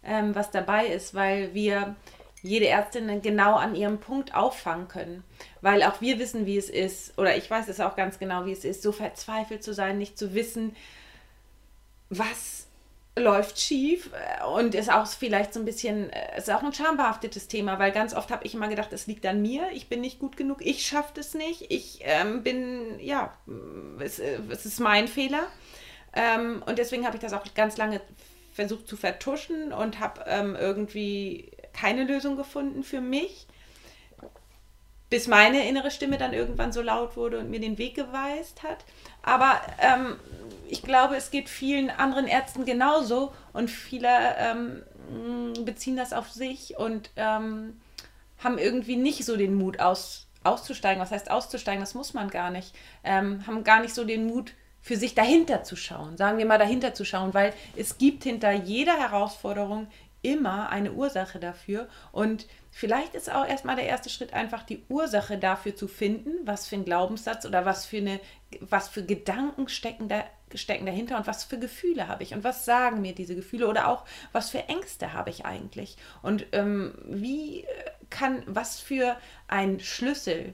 ähm, 0.03 0.35
was 0.35 0.51
dabei 0.51 0.87
ist, 0.87 1.15
weil 1.15 1.55
wir 1.55 1.95
jede 2.43 2.69
Ärztin 2.69 3.23
genau 3.23 3.55
an 3.55 3.75
ihrem 3.75 3.99
Punkt 3.99 4.35
auffangen 4.35 4.89
können. 4.89 5.25
Weil 5.61 5.83
auch 5.83 6.01
wir 6.01 6.19
wissen, 6.19 6.47
wie 6.47 6.57
es 6.57 6.71
ist, 6.71 7.19
oder 7.19 7.37
ich 7.37 7.51
weiß 7.51 7.69
es 7.69 7.81
auch 7.81 7.97
ganz 7.97 8.19
genau, 8.19 8.47
wie 8.47 8.53
es 8.53 8.65
ist, 8.65 8.83
so 8.83 8.93
verzweifelt 8.93 9.65
zu 9.65 9.75
sein, 9.75 9.99
nicht 9.99 10.19
zu 10.19 10.35
wissen, 10.35 10.77
was 12.09 12.66
läuft 13.19 13.59
schief 13.59 14.11
und 14.55 14.75
ist 14.75 14.93
auch 14.93 15.07
vielleicht 15.07 15.55
so 15.55 15.61
ein 15.61 15.65
bisschen, 15.65 16.11
ist 16.37 16.51
auch 16.51 16.63
ein 16.63 16.73
schambehaftetes 16.73 17.49
Thema, 17.49 17.79
weil 17.79 17.91
ganz 17.91 18.15
oft 18.15 18.31
habe 18.31 18.45
ich 18.45 18.55
immer 18.55 18.69
gedacht, 18.69 18.93
es 18.93 19.07
liegt 19.07 19.25
an 19.25 19.41
mir, 19.41 19.71
ich 19.73 19.89
bin 19.89 20.03
nicht 20.03 20.19
gut 20.19 20.37
genug, 20.37 20.59
ich 20.61 20.87
schaffe 20.87 21.13
das 21.15 21.33
nicht, 21.33 21.71
ich 21.71 22.01
ähm, 22.03 22.43
bin, 22.43 23.01
ja, 23.01 23.35
es, 24.01 24.19
es, 24.19 24.67
ist 24.67 24.81
mein 24.81 25.09
Fehler. 25.09 25.47
Ähm, 26.13 26.63
und 26.67 26.79
deswegen 26.79 27.07
habe 27.07 27.17
ich 27.17 27.23
das 27.23 27.33
auch 27.33 27.43
ganz 27.55 27.79
lange 27.79 28.03
versucht 28.53 28.87
zu 28.87 28.97
vertuschen 28.97 29.73
und 29.73 29.99
habe 29.99 30.25
ähm, 30.27 30.55
irgendwie 30.55 31.51
keine 31.73 32.05
Lösung 32.05 32.37
gefunden 32.37 32.83
für 32.83 33.01
mich, 33.01 33.47
bis 35.11 35.29
meine 35.29 35.69
innere 35.69 35.91
Stimme 35.91 36.19
dann 36.19 36.33
irgendwann 36.33 36.73
so 36.73 36.83
laut 36.83 37.17
wurde 37.17 37.39
und 37.39 37.51
mir 37.51 37.61
den 37.61 37.79
Weg 37.79 37.95
geweist 37.95 38.63
hat. 38.63 38.85
Aber 39.23 39.61
ähm, 39.81 40.17
ich 40.69 40.83
glaube, 40.83 41.17
es 41.17 41.31
geht 41.31 41.49
vielen 41.49 41.91
anderen 41.91 42.27
Ärzten 42.27 42.65
genauso 42.65 43.33
und 43.53 43.71
viele 43.71 44.09
ähm, 44.39 44.83
beziehen 45.65 45.97
das 45.97 46.13
auf 46.13 46.31
sich 46.31 46.77
und 46.77 47.11
ähm, 47.17 47.81
haben 48.43 48.59
irgendwie 48.59 48.97
nicht 48.97 49.25
so 49.25 49.37
den 49.37 49.55
Mut 49.55 49.81
aus, 49.81 50.27
auszusteigen. 50.43 51.01
Was 51.01 51.13
heißt 51.13 51.31
auszusteigen? 51.31 51.81
Das 51.81 51.95
muss 51.95 52.15
man 52.15 52.29
gar 52.29 52.51
nicht. 52.51 52.75
Ähm, 53.05 53.47
haben 53.47 53.65
gar 53.65 53.81
nicht 53.81 53.95
so 53.95 54.05
den 54.05 54.27
Mut, 54.27 54.53
für 54.87 54.97
sich 54.97 55.17
dahinter 55.17 55.65
zu 55.65 55.75
schauen, 55.75 56.17
sagen 56.17 56.39
wir 56.39 56.47
mal 56.47 56.59
dahinter 56.59 56.95
zu 56.95 57.05
schauen, 57.05 57.35
weil 57.35 57.53
es 57.75 57.99
gibt 57.99 58.23
hinter 58.23 58.53
jeder 58.53 58.97
Herausforderung 58.97 59.89
immer 60.23 60.69
eine 60.69 60.93
Ursache 60.93 61.41
dafür. 61.41 61.89
Und 62.13 62.47
vielleicht 62.77 63.15
ist 63.15 63.33
auch 63.33 63.47
erstmal 63.47 63.75
der 63.75 63.87
erste 63.87 64.11
Schritt 64.11 64.35
einfach 64.35 64.63
die 64.63 64.85
Ursache 64.91 65.39
dafür 65.39 65.75
zu 65.75 65.89
finden, 65.89 66.47
was 66.47 66.67
für 66.67 66.77
ein 66.77 66.85
Glaubenssatz 66.85 67.47
oder 67.47 67.65
was 67.65 67.87
für 67.87 67.97
eine, 67.97 68.21
was 68.61 68.89
für 68.89 69.03
Gedanken 69.03 69.67
stecken, 69.69 70.09
da, 70.09 70.25
stecken 70.55 70.85
dahinter 70.85 71.17
und 71.17 71.27
was 71.27 71.43
für 71.43 71.59
Gefühle 71.59 72.07
habe 72.07 72.23
ich 72.23 72.35
und 72.35 72.45
was 72.45 72.67
sagen 72.67 73.01
mir 73.01 73.15
diese 73.15 73.35
Gefühle 73.35 73.67
oder 73.67 73.89
auch 73.89 74.05
was 74.33 74.51
für 74.51 74.69
Ängste 74.69 75.15
habe 75.15 75.31
ich 75.31 75.47
eigentlich? 75.47 75.97
Und 76.21 76.45
ähm, 76.53 76.93
wie 77.07 77.65
kann, 78.11 78.43
was 78.45 78.79
für 78.79 79.17
ein 79.49 79.81
Schlüssel 79.81 80.53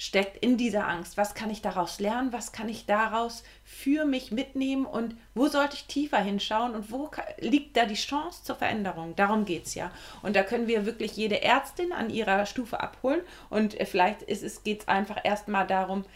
steckt 0.00 0.42
in 0.42 0.56
dieser 0.56 0.88
Angst? 0.88 1.18
Was 1.18 1.34
kann 1.34 1.50
ich 1.50 1.60
daraus 1.60 2.00
lernen? 2.00 2.32
Was 2.32 2.52
kann 2.52 2.70
ich 2.70 2.86
daraus 2.86 3.44
für 3.64 4.06
mich 4.06 4.32
mitnehmen? 4.32 4.86
Und 4.86 5.14
wo 5.34 5.48
sollte 5.48 5.74
ich 5.74 5.88
tiefer 5.88 6.16
hinschauen? 6.16 6.74
Und 6.74 6.90
wo 6.90 7.10
liegt 7.38 7.76
da 7.76 7.84
die 7.84 7.96
Chance 7.96 8.42
zur 8.42 8.56
Veränderung? 8.56 9.14
Darum 9.14 9.44
geht 9.44 9.66
es 9.66 9.74
ja. 9.74 9.90
Und 10.22 10.36
da 10.36 10.42
können 10.42 10.68
wir 10.68 10.86
wirklich 10.86 11.18
jede 11.18 11.42
Ärztin 11.42 11.92
an 11.92 12.08
ihrer 12.08 12.46
Stufe 12.46 12.80
abholen. 12.80 13.20
Und 13.50 13.78
äh, 13.78 13.84
vielleicht 13.84 14.26
geht 14.64 14.80
es 14.80 14.88
einfach 14.88 15.18
erstmal 15.22 15.66
darum, 15.66 16.06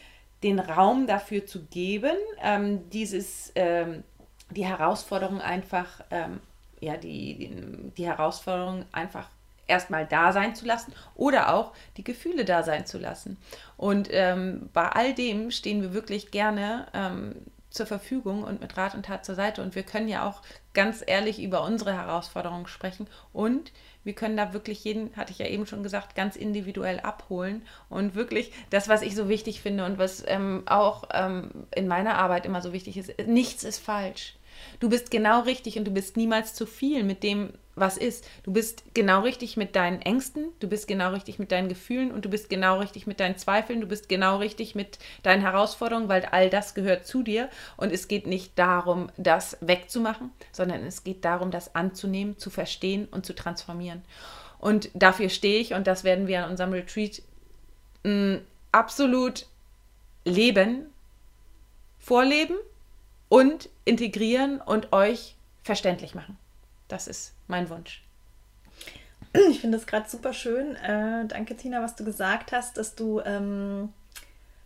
den 0.42 0.60
Raum 0.60 1.06
dafür 1.06 1.44
zu 1.44 1.66
geben, 1.66 2.16
ähm, 2.42 2.88
dieses, 2.88 3.52
ähm, 3.54 4.02
die 4.48 4.64
Herausforderung 4.64 5.42
einfach, 5.42 6.00
ähm, 6.10 6.40
ja, 6.80 6.96
die, 6.96 7.36
die, 7.36 7.92
die 7.98 8.06
Herausforderung 8.06 8.86
einfach 8.92 9.28
erstmal 9.66 10.06
da 10.06 10.32
sein 10.32 10.54
zu 10.54 10.66
lassen 10.66 10.92
oder 11.14 11.54
auch 11.54 11.72
die 11.96 12.04
Gefühle 12.04 12.44
da 12.44 12.62
sein 12.62 12.86
zu 12.86 12.98
lassen. 12.98 13.38
Und 13.76 14.08
ähm, 14.10 14.68
bei 14.72 14.88
all 14.88 15.14
dem 15.14 15.50
stehen 15.50 15.82
wir 15.82 15.94
wirklich 15.94 16.30
gerne 16.30 16.86
ähm, 16.94 17.34
zur 17.74 17.86
Verfügung 17.86 18.44
und 18.44 18.60
mit 18.60 18.76
Rat 18.76 18.94
und 18.94 19.06
Tat 19.06 19.24
zur 19.24 19.34
Seite. 19.34 19.60
Und 19.60 19.74
wir 19.74 19.82
können 19.82 20.08
ja 20.08 20.26
auch 20.26 20.42
ganz 20.74 21.02
ehrlich 21.04 21.42
über 21.42 21.64
unsere 21.64 21.92
Herausforderungen 21.92 22.68
sprechen. 22.68 23.08
Und 23.32 23.72
wir 24.04 24.14
können 24.14 24.36
da 24.36 24.52
wirklich 24.52 24.84
jeden, 24.84 25.16
hatte 25.16 25.32
ich 25.32 25.38
ja 25.38 25.46
eben 25.46 25.66
schon 25.66 25.82
gesagt, 25.82 26.14
ganz 26.14 26.36
individuell 26.36 27.00
abholen. 27.00 27.62
Und 27.88 28.14
wirklich 28.14 28.52
das, 28.70 28.88
was 28.88 29.02
ich 29.02 29.16
so 29.16 29.28
wichtig 29.28 29.60
finde 29.60 29.84
und 29.84 29.98
was 29.98 30.22
ähm, 30.26 30.62
auch 30.66 31.08
ähm, 31.12 31.66
in 31.74 31.88
meiner 31.88 32.16
Arbeit 32.16 32.46
immer 32.46 32.62
so 32.62 32.72
wichtig 32.72 32.96
ist, 32.96 33.12
nichts 33.26 33.64
ist 33.64 33.78
falsch. 33.78 34.36
Du 34.80 34.88
bist 34.88 35.10
genau 35.10 35.40
richtig 35.40 35.78
und 35.78 35.84
du 35.84 35.90
bist 35.90 36.16
niemals 36.16 36.54
zu 36.54 36.66
viel 36.66 37.04
mit 37.04 37.22
dem, 37.22 37.52
was 37.74 37.96
ist. 37.96 38.26
Du 38.42 38.52
bist 38.52 38.84
genau 38.94 39.22
richtig 39.22 39.56
mit 39.56 39.74
deinen 39.76 40.00
Ängsten, 40.02 40.48
du 40.60 40.68
bist 40.68 40.86
genau 40.86 41.10
richtig 41.10 41.38
mit 41.38 41.52
deinen 41.52 41.68
Gefühlen 41.68 42.12
und 42.12 42.24
du 42.24 42.28
bist 42.28 42.48
genau 42.48 42.78
richtig 42.78 43.06
mit 43.06 43.20
deinen 43.20 43.36
Zweifeln, 43.36 43.80
du 43.80 43.86
bist 43.86 44.08
genau 44.08 44.38
richtig 44.38 44.74
mit 44.74 44.98
deinen 45.22 45.42
Herausforderungen, 45.42 46.08
weil 46.08 46.24
all 46.26 46.50
das 46.50 46.74
gehört 46.74 47.06
zu 47.06 47.22
dir 47.22 47.48
und 47.76 47.92
es 47.92 48.08
geht 48.08 48.26
nicht 48.26 48.58
darum, 48.58 49.10
das 49.16 49.56
wegzumachen, 49.60 50.30
sondern 50.52 50.84
es 50.84 51.04
geht 51.04 51.24
darum, 51.24 51.50
das 51.50 51.74
anzunehmen, 51.74 52.38
zu 52.38 52.50
verstehen 52.50 53.08
und 53.10 53.26
zu 53.26 53.34
transformieren. 53.34 54.02
Und 54.58 54.90
dafür 54.94 55.28
stehe 55.28 55.60
ich 55.60 55.74
und 55.74 55.86
das 55.86 56.04
werden 56.04 56.26
wir 56.26 56.44
an 56.44 56.50
unserem 56.50 56.72
Retreat 56.72 57.22
mh, 58.04 58.12
mm, 58.12 58.40
absolut 58.72 59.46
leben, 60.24 60.86
vorleben 61.98 62.56
und 63.34 63.68
integrieren 63.84 64.60
und 64.60 64.92
euch 64.92 65.34
verständlich 65.64 66.14
machen. 66.14 66.38
Das 66.86 67.08
ist 67.08 67.32
mein 67.48 67.68
Wunsch. 67.68 68.04
Ich 69.50 69.60
finde 69.60 69.76
es 69.76 69.88
gerade 69.88 70.08
super 70.08 70.32
schön. 70.32 70.76
Äh, 70.76 71.26
danke, 71.26 71.56
Tina, 71.56 71.82
was 71.82 71.96
du 71.96 72.04
gesagt 72.04 72.52
hast, 72.52 72.76
dass 72.76 72.94
du, 72.94 73.20
ähm, 73.24 73.92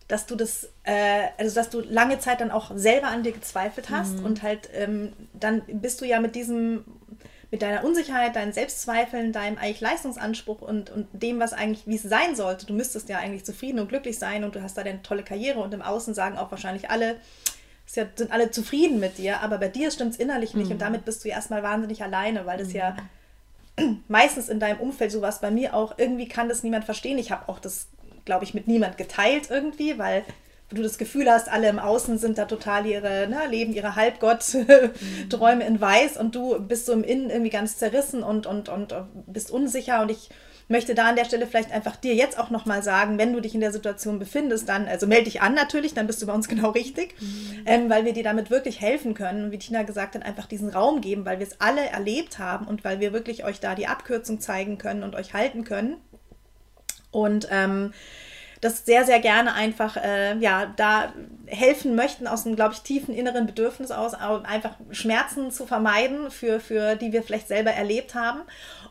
dass 0.07 0.27
du 0.27 0.37
das, 0.37 0.69
äh, 0.83 1.29
also 1.39 1.55
dass 1.55 1.71
du 1.71 1.81
lange 1.81 2.19
Zeit 2.19 2.43
dann 2.43 2.51
auch 2.51 2.71
selber 2.75 3.07
an 3.07 3.23
dir 3.23 3.33
gezweifelt 3.33 3.89
hast 3.89 4.19
mhm. 4.19 4.27
und 4.27 4.43
halt 4.43 4.69
ähm, 4.75 5.15
dann 5.33 5.63
bist 5.67 6.03
du 6.03 6.05
ja 6.05 6.21
mit 6.21 6.35
diesem, 6.35 6.85
mit 7.51 7.63
deiner 7.63 7.85
Unsicherheit, 7.85 8.37
deinen 8.37 8.53
Selbstzweifeln, 8.53 9.33
deinem 9.33 9.57
eigentlich 9.57 9.81
Leistungsanspruch 9.81 10.61
und, 10.61 10.91
und 10.91 11.07
dem, 11.15 11.41
was 11.41 11.55
eigentlich, 11.55 11.87
wie 11.87 11.97
es 11.97 12.03
sein 12.03 12.37
sollte. 12.37 12.67
Du 12.67 12.75
müsstest 12.75 13.09
ja 13.09 13.17
eigentlich 13.17 13.47
zufrieden 13.47 13.79
und 13.79 13.89
glücklich 13.89 14.19
sein 14.19 14.45
und 14.45 14.55
du 14.55 14.63
hast 14.63 14.77
da 14.77 14.83
eine 14.83 15.03
tolle 15.03 15.23
Karriere 15.23 15.61
und 15.61 15.73
im 15.73 15.81
Außen 15.81 16.13
sagen 16.13 16.37
auch 16.37 16.51
wahrscheinlich 16.51 16.91
alle, 16.91 17.17
ja, 17.95 18.07
sind 18.15 18.33
alle 18.33 18.51
zufrieden 18.51 19.01
mit 19.01 19.19
dir, 19.19 19.41
aber 19.41 19.59
bei 19.59 19.69
dir 19.69 19.91
stimmt 19.91 20.15
es 20.15 20.19
innerlich 20.19 20.55
nicht 20.55 20.67
mhm. 20.67 20.73
und 20.73 20.83
damit 20.83 21.05
bist 21.05 21.25
du 21.25 21.29
erstmal 21.29 21.63
wahnsinnig 21.63 22.03
alleine, 22.03 22.47
weil 22.47 22.59
das 22.59 22.69
mhm. 22.69 22.77
ja 22.77 22.97
meistens 24.09 24.49
in 24.49 24.61
deinem 24.61 24.81
Umfeld 24.81 25.13
sowas 25.13 25.41
bei 25.41 25.51
mir 25.51 25.75
auch, 25.75 25.97
irgendwie 25.99 26.29
kann 26.29 26.49
das 26.49 26.63
niemand 26.63 26.85
verstehen. 26.85 27.19
Ich 27.19 27.31
habe 27.31 27.49
auch 27.49 27.59
das, 27.59 27.89
glaube 28.25 28.45
ich, 28.45 28.55
mit 28.55 28.69
niemand 28.69 28.99
geteilt 28.99 29.51
irgendwie, 29.51 29.99
weil 29.99 30.25
du 30.71 30.83
das 30.83 30.99
Gefühl 30.99 31.31
hast, 31.31 31.49
alle 31.49 31.69
im 31.69 31.79
Außen 31.79 32.19
sind 32.19 32.37
da 32.37 32.45
total 32.45 32.85
ihre, 32.85 33.27
ne, 33.27 33.47
leben 33.49 33.73
ihre 33.73 33.97
Halbgott-Träume 33.97 35.65
mhm. 35.65 35.69
in 35.69 35.81
Weiß 35.81 36.19
und 36.19 36.35
du 36.35 36.61
bist 36.61 36.87
so 36.87 36.93
im 36.93 37.05
Innen 37.05 37.31
irgendwie 37.31 37.51
ganz 37.51 37.79
zerrissen 37.79 38.23
und, 38.23 38.47
und, 38.47 38.69
und 38.69 38.95
bist 39.27 39.51
unsicher 39.51 40.03
und 40.03 40.11
ich 40.11 40.29
möchte 40.69 40.95
da 40.95 41.09
an 41.09 41.17
der 41.17 41.25
Stelle 41.25 41.47
vielleicht 41.47 41.73
einfach 41.73 41.97
dir 41.97 42.15
jetzt 42.15 42.39
auch 42.39 42.51
nochmal 42.51 42.83
sagen, 42.83 43.19
wenn 43.19 43.33
du 43.33 43.41
dich 43.41 43.55
in 43.55 43.61
der 43.61 43.73
Situation 43.73 44.19
befindest, 44.19 44.69
dann, 44.69 44.87
also 44.87 45.07
melde 45.07 45.25
dich 45.25 45.41
an 45.41 45.55
natürlich, 45.55 45.95
dann 45.95 46.07
bist 46.07 46.23
du 46.23 46.27
bei 46.27 46.35
uns 46.35 46.49
genau 46.49 46.71
richtig, 46.71 47.15
mhm. 47.21 47.63
ähm, 47.67 47.91
weil 47.91 48.05
wir 48.05 48.13
dir 48.13 48.23
damit 48.23 48.51
wirklich 48.51 48.81
helfen 48.81 49.15
können 49.15 49.45
und 49.45 49.53
wie 49.53 49.59
Tina 49.59 49.83
gesagt 49.83 50.15
hat, 50.15 50.25
einfach 50.25 50.47
diesen 50.47 50.71
Raum 50.71 51.01
geben, 51.01 51.25
weil 51.25 51.39
wir 51.39 51.47
es 51.47 51.61
alle 51.61 51.87
erlebt 51.87 52.39
haben 52.39 52.67
und 52.67 52.85
weil 52.85 53.01
wir 53.01 53.13
wirklich 53.13 53.45
euch 53.45 53.61
da 53.61 53.75
die 53.75 53.87
Abkürzung 53.87 54.41
zeigen 54.41 54.79
können 54.79 55.03
und 55.03 55.15
euch 55.15 55.33
halten 55.35 55.65
können. 55.65 55.97
Und 57.11 57.49
ähm, 57.51 57.93
das 58.61 58.85
sehr, 58.85 59.05
sehr 59.05 59.21
gerne 59.21 59.55
einfach, 59.55 59.97
äh, 59.97 60.37
ja, 60.39 60.73
da 60.77 61.13
helfen 61.47 61.95
möchten 61.95 62.27
aus 62.27 62.45
einem, 62.45 62.57
glaube 62.57 62.75
ich, 62.75 62.81
tiefen 62.81 63.15
inneren 63.15 63.47
Bedürfnis 63.47 63.91
aus, 63.91 64.15
einfach 64.15 64.75
Schmerzen 64.91 65.51
zu 65.51 65.67
vermeiden, 65.67 66.31
für, 66.31 66.61
für 66.61 66.97
die 66.97 67.13
wir 67.13 67.23
vielleicht 67.23 67.49
selber 67.49 67.71
erlebt 67.71 68.15
haben 68.15 68.41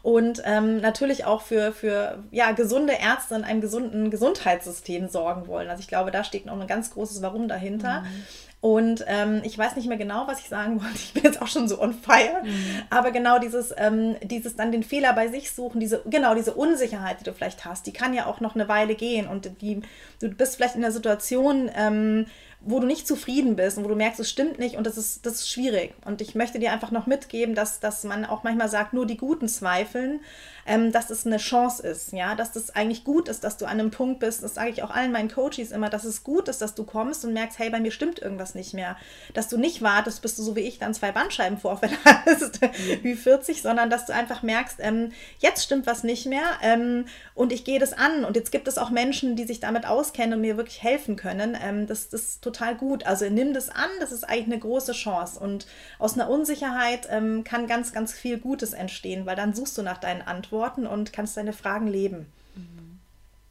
und 0.01 0.41
ähm, 0.45 0.79
natürlich 0.79 1.25
auch 1.25 1.41
für, 1.41 1.73
für 1.73 2.23
ja, 2.31 2.51
gesunde 2.51 2.93
Ärzte 2.93 3.35
in 3.35 3.43
einem 3.43 3.61
gesunden 3.61 4.09
Gesundheitssystem 4.09 5.09
sorgen 5.09 5.47
wollen. 5.47 5.69
Also 5.69 5.81
ich 5.81 5.87
glaube, 5.87 6.11
da 6.11 6.23
steht 6.23 6.45
noch 6.45 6.59
ein 6.59 6.67
ganz 6.67 6.91
großes 6.91 7.21
Warum 7.21 7.47
dahinter. 7.47 8.01
Mhm. 8.01 8.23
Und 8.59 9.05
ähm, 9.07 9.41
ich 9.43 9.55
weiß 9.55 9.75
nicht 9.75 9.87
mehr 9.87 9.97
genau, 9.97 10.27
was 10.27 10.39
ich 10.39 10.49
sagen 10.49 10.81
wollte. 10.83 10.95
Ich 10.95 11.13
bin 11.13 11.23
jetzt 11.23 11.41
auch 11.41 11.47
schon 11.47 11.67
so 11.67 11.79
on 11.81 11.93
fire. 11.93 12.43
Mhm. 12.43 12.83
Aber 12.89 13.11
genau 13.11 13.39
dieses, 13.39 13.73
ähm, 13.77 14.15
dieses 14.23 14.55
dann 14.55 14.71
den 14.71 14.83
Fehler 14.83 15.13
bei 15.13 15.27
sich 15.27 15.51
suchen, 15.51 15.79
diese, 15.79 16.01
genau 16.05 16.33
diese 16.33 16.53
Unsicherheit, 16.53 17.19
die 17.19 17.23
du 17.23 17.33
vielleicht 17.33 17.65
hast, 17.65 17.85
die 17.85 17.93
kann 17.93 18.13
ja 18.13 18.25
auch 18.25 18.39
noch 18.39 18.55
eine 18.55 18.67
Weile 18.67 18.95
gehen. 18.95 19.27
Und 19.27 19.61
die, 19.61 19.81
du 20.19 20.29
bist 20.29 20.55
vielleicht 20.55 20.75
in 20.75 20.81
der 20.81 20.91
Situation, 20.91 21.69
ähm, 21.75 22.25
wo 22.61 22.79
du 22.79 22.87
nicht 22.87 23.07
zufrieden 23.07 23.55
bist 23.55 23.77
und 23.77 23.83
wo 23.83 23.89
du 23.89 23.95
merkst, 23.95 24.19
es 24.19 24.29
stimmt 24.29 24.57
nicht 24.57 24.75
und 24.75 24.87
das 24.87 24.97
ist, 24.97 25.25
das 25.25 25.35
ist 25.35 25.49
schwierig. 25.49 25.93
Und 26.05 26.21
ich 26.21 26.33
möchte 26.33 26.57
dir 26.57 26.71
einfach 26.71 26.91
noch 26.91 27.05
mitgeben, 27.05 27.53
dass, 27.53 27.79
dass 27.79 28.03
man 28.03 28.25
auch 28.25 28.43
manchmal 28.43 28.67
sagt, 28.67 28.93
nur 28.93 29.05
die 29.05 29.17
Guten 29.17 29.47
zweifeln, 29.47 30.21
ähm, 30.67 30.91
dass 30.91 31.09
es 31.09 31.25
eine 31.25 31.37
Chance 31.37 31.81
ist, 31.87 32.11
ja, 32.11 32.35
dass 32.35 32.51
das 32.51 32.75
eigentlich 32.75 33.05
gut 33.05 33.29
ist, 33.29 33.43
dass 33.43 33.57
du 33.57 33.65
an 33.65 33.79
einem 33.79 33.89
Punkt 33.89 34.19
bist, 34.19 34.43
das 34.43 34.55
sage 34.55 34.69
ich 34.69 34.83
auch 34.83 34.91
allen 34.91 35.13
meinen 35.13 35.31
Coaches 35.31 35.71
immer, 35.71 35.89
dass 35.89 36.03
es 36.03 36.25
gut 36.25 36.49
ist, 36.49 36.61
dass 36.61 36.75
du 36.75 36.83
kommst 36.83 37.23
und 37.23 37.31
merkst, 37.31 37.57
hey, 37.57 37.69
bei 37.69 37.79
mir 37.79 37.91
stimmt 37.91 38.19
irgendwas 38.19 38.53
nicht 38.53 38.73
mehr. 38.73 38.97
Dass 39.33 39.47
du 39.47 39.57
nicht 39.57 39.81
wartest, 39.81 40.21
bis 40.21 40.35
du 40.35 40.43
so 40.43 40.57
wie 40.57 40.61
ich 40.61 40.77
dann 40.77 40.93
zwei 40.93 41.13
Bandscheibenvorfälle 41.13 41.95
hast, 42.03 42.59
wie 43.01 43.15
40, 43.15 43.61
sondern 43.61 43.89
dass 43.89 44.05
du 44.05 44.13
einfach 44.13 44.43
merkst, 44.43 44.79
ähm, 44.79 45.13
jetzt 45.39 45.63
stimmt 45.63 45.87
was 45.87 46.03
nicht 46.03 46.25
mehr 46.25 46.43
ähm, 46.61 47.05
und 47.33 47.53
ich 47.53 47.63
gehe 47.63 47.79
das 47.79 47.93
an 47.93 48.25
und 48.25 48.35
jetzt 48.35 48.51
gibt 48.51 48.67
es 48.67 48.77
auch 48.77 48.89
Menschen, 48.89 49.37
die 49.37 49.45
sich 49.45 49.61
damit 49.61 49.87
auskennen 49.87 50.33
und 50.33 50.41
mir 50.41 50.57
wirklich 50.57 50.83
helfen 50.83 51.15
können. 51.15 51.57
Ähm, 51.63 51.87
das, 51.87 52.09
das 52.09 52.23
ist 52.23 52.41
total 52.41 52.75
gut. 52.75 53.05
Also 53.05 53.29
nimm 53.29 53.53
das 53.53 53.69
an, 53.69 53.89
das 54.01 54.11
ist 54.11 54.25
eigentlich 54.25 54.47
eine 54.47 54.59
große 54.59 54.91
Chance 54.91 55.39
und 55.39 55.65
aus 55.97 56.15
einer 56.15 56.29
Unsicherheit 56.29 57.07
ähm, 57.09 57.45
kann 57.45 57.67
ganz, 57.67 57.93
ganz 57.93 58.11
viel 58.11 58.37
Gutes 58.37 58.73
entstehen, 58.73 59.25
weil 59.25 59.37
dann 59.37 59.53
suchst 59.53 59.77
du 59.77 59.81
nach 59.81 59.97
deinen 59.97 60.21
Antworten 60.21 60.56
Antworten 60.57 60.87
und 60.87 61.13
kannst 61.13 61.37
deine 61.37 61.53
Fragen 61.53 61.87
leben. 61.87 62.25
Mhm. 62.55 62.99